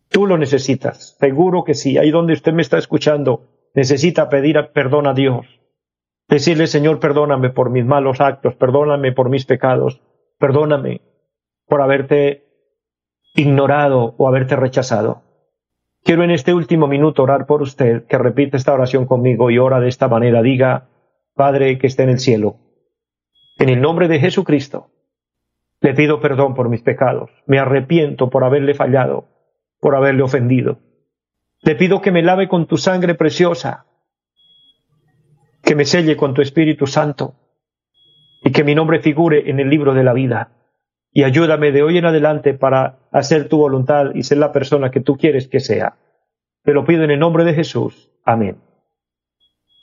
Tú 0.08 0.26
lo 0.26 0.38
necesitas, 0.38 1.16
seguro 1.18 1.64
que 1.64 1.74
sí. 1.74 1.98
Ahí 1.98 2.10
donde 2.10 2.34
usted 2.34 2.52
me 2.52 2.62
está 2.62 2.78
escuchando, 2.78 3.48
necesita 3.74 4.28
pedir 4.28 4.56
perdón 4.72 5.06
a 5.06 5.14
Dios. 5.14 5.46
Decirle, 6.28 6.66
Señor, 6.66 7.00
perdóname 7.00 7.50
por 7.50 7.70
mis 7.70 7.84
malos 7.84 8.20
actos, 8.20 8.54
perdóname 8.54 9.12
por 9.12 9.28
mis 9.28 9.44
pecados, 9.44 10.00
perdóname 10.38 11.02
por 11.66 11.82
haberte 11.82 12.44
ignorado 13.34 14.14
o 14.16 14.28
haberte 14.28 14.56
rechazado. 14.56 15.22
Quiero 16.02 16.22
en 16.22 16.30
este 16.30 16.54
último 16.54 16.86
minuto 16.86 17.22
orar 17.22 17.46
por 17.46 17.62
usted, 17.62 18.06
que 18.06 18.18
repita 18.18 18.56
esta 18.56 18.74
oración 18.74 19.06
conmigo 19.06 19.50
y 19.50 19.58
ora 19.58 19.80
de 19.80 19.88
esta 19.88 20.06
manera. 20.08 20.42
Diga, 20.42 20.88
Padre 21.34 21.78
que 21.78 21.86
esté 21.88 22.04
en 22.04 22.10
el 22.10 22.20
cielo, 22.20 22.58
en 23.58 23.68
el 23.68 23.80
nombre 23.80 24.06
de 24.06 24.20
Jesucristo, 24.20 24.90
le 25.84 25.92
pido 25.92 26.18
perdón 26.18 26.54
por 26.54 26.70
mis 26.70 26.80
pecados, 26.80 27.30
me 27.44 27.58
arrepiento 27.58 28.30
por 28.30 28.42
haberle 28.42 28.72
fallado, 28.72 29.28
por 29.80 29.94
haberle 29.94 30.22
ofendido. 30.22 30.78
Le 31.60 31.74
pido 31.74 32.00
que 32.00 32.10
me 32.10 32.22
lave 32.22 32.48
con 32.48 32.66
tu 32.66 32.78
sangre 32.78 33.14
preciosa 33.14 33.84
que 35.62 35.74
me 35.74 35.84
selle 35.84 36.16
con 36.16 36.32
tu 36.32 36.40
Espíritu 36.40 36.86
Santo 36.86 37.34
y 38.42 38.50
que 38.50 38.64
mi 38.64 38.74
nombre 38.74 39.00
figure 39.00 39.50
en 39.50 39.60
el 39.60 39.68
libro 39.68 39.92
de 39.92 40.04
la 40.04 40.14
vida. 40.14 40.52
Y 41.12 41.24
ayúdame 41.24 41.70
de 41.70 41.82
hoy 41.82 41.98
en 41.98 42.06
adelante 42.06 42.54
para 42.54 43.00
hacer 43.12 43.50
tu 43.50 43.58
voluntad 43.58 44.14
y 44.14 44.22
ser 44.22 44.38
la 44.38 44.52
persona 44.52 44.90
que 44.90 45.00
tú 45.00 45.18
quieres 45.18 45.48
que 45.48 45.60
sea. 45.60 45.98
Te 46.62 46.72
lo 46.72 46.86
pido 46.86 47.04
en 47.04 47.10
el 47.10 47.18
nombre 47.18 47.44
de 47.44 47.52
Jesús. 47.52 48.10
Amén. 48.24 48.56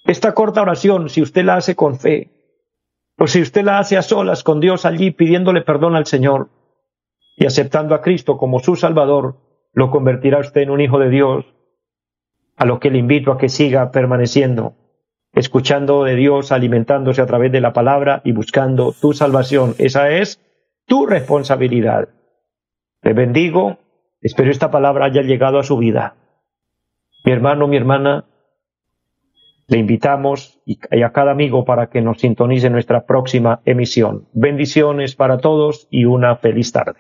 Esta 0.06 0.34
corta 0.34 0.64
oración, 0.64 1.10
si 1.10 1.22
usted 1.22 1.46
la 1.46 1.58
hace 1.58 1.76
con 1.76 2.00
fe, 2.00 2.41
o 3.18 3.28
si 3.28 3.42
usted 3.42 3.64
la 3.64 3.80
hace 3.80 3.98
a 3.98 4.02
solas 4.02 4.44
con 4.44 4.60
Dios 4.60 4.86
allí 4.86 5.12
pidiéndole 5.12 5.62
perdón 5.62 5.96
al 5.96 6.06
Señor 6.06 6.50
y 7.38 7.46
aceptando 7.46 7.96
a 7.96 8.02
Cristo 8.02 8.38
como 8.38 8.60
su 8.60 8.76
Salvador, 8.76 9.38
lo 9.74 9.92
convertirá 9.92 10.40
usted 10.40 10.62
en 10.62 10.72
un 10.72 10.82
hijo 10.82 11.00
de 11.00 11.10
Dios, 11.10 11.46
a 12.58 12.66
lo 12.66 12.80
que 12.80 12.92
le 12.92 12.98
invito 12.98 13.32
a 13.32 13.38
que 13.38 13.50
siga 13.50 13.92
permaneciendo 13.92 14.76
escuchando 15.34 16.04
de 16.04 16.16
Dios, 16.16 16.52
alimentándose 16.52 17.22
a 17.22 17.26
través 17.26 17.52
de 17.52 17.62
la 17.62 17.74
palabra 17.74 18.22
y 18.24 18.32
buscando 18.32 18.94
tu 19.00 19.14
salvación. 19.14 19.76
Esa 19.78 20.10
es 20.12 20.42
tu 20.86 21.06
responsabilidad. 21.06 22.10
Te 23.02 23.14
bendigo, 23.14 23.78
espero 24.22 24.52
esta 24.52 24.72
palabra 24.72 25.06
haya 25.06 25.22
llegado 25.22 25.60
a 25.60 25.64
su 25.64 25.78
vida. 25.78 26.16
Mi 27.24 27.32
hermano, 27.32 27.68
mi 27.68 27.78
hermana, 27.78 28.26
Le 29.72 29.80
invitamos 29.80 30.60
y 30.66 30.78
a 31.02 31.12
cada 31.14 31.32
amigo 31.32 31.64
para 31.64 31.90
que 31.90 32.02
nos 32.02 32.20
sintonice 32.20 32.70
nuestra 32.70 33.06
próxima 33.06 33.62
emisión. 33.64 34.28
Bendiciones 34.34 35.16
para 35.16 35.38
todos 35.38 35.88
y 35.90 36.04
una 36.04 36.36
feliz 36.36 36.74
tarde. 36.74 37.00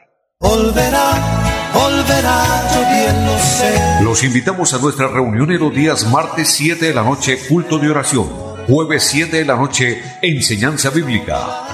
Los 4.03 4.23
invitamos 4.23 4.73
a 4.73 4.79
nuestra 4.81 5.09
reunión 5.09 5.51
en 5.51 5.59
los 5.59 5.75
días 5.75 6.09
martes 6.09 6.47
7 6.47 6.85
de 6.85 6.93
la 6.93 7.03
noche, 7.03 7.37
culto 7.49 7.77
de 7.77 7.89
oración 7.89 8.51
Jueves 8.67 9.03
7 9.03 9.37
de 9.37 9.45
la 9.45 9.55
noche, 9.55 10.01
enseñanza 10.21 10.91
bíblica. 10.91 11.70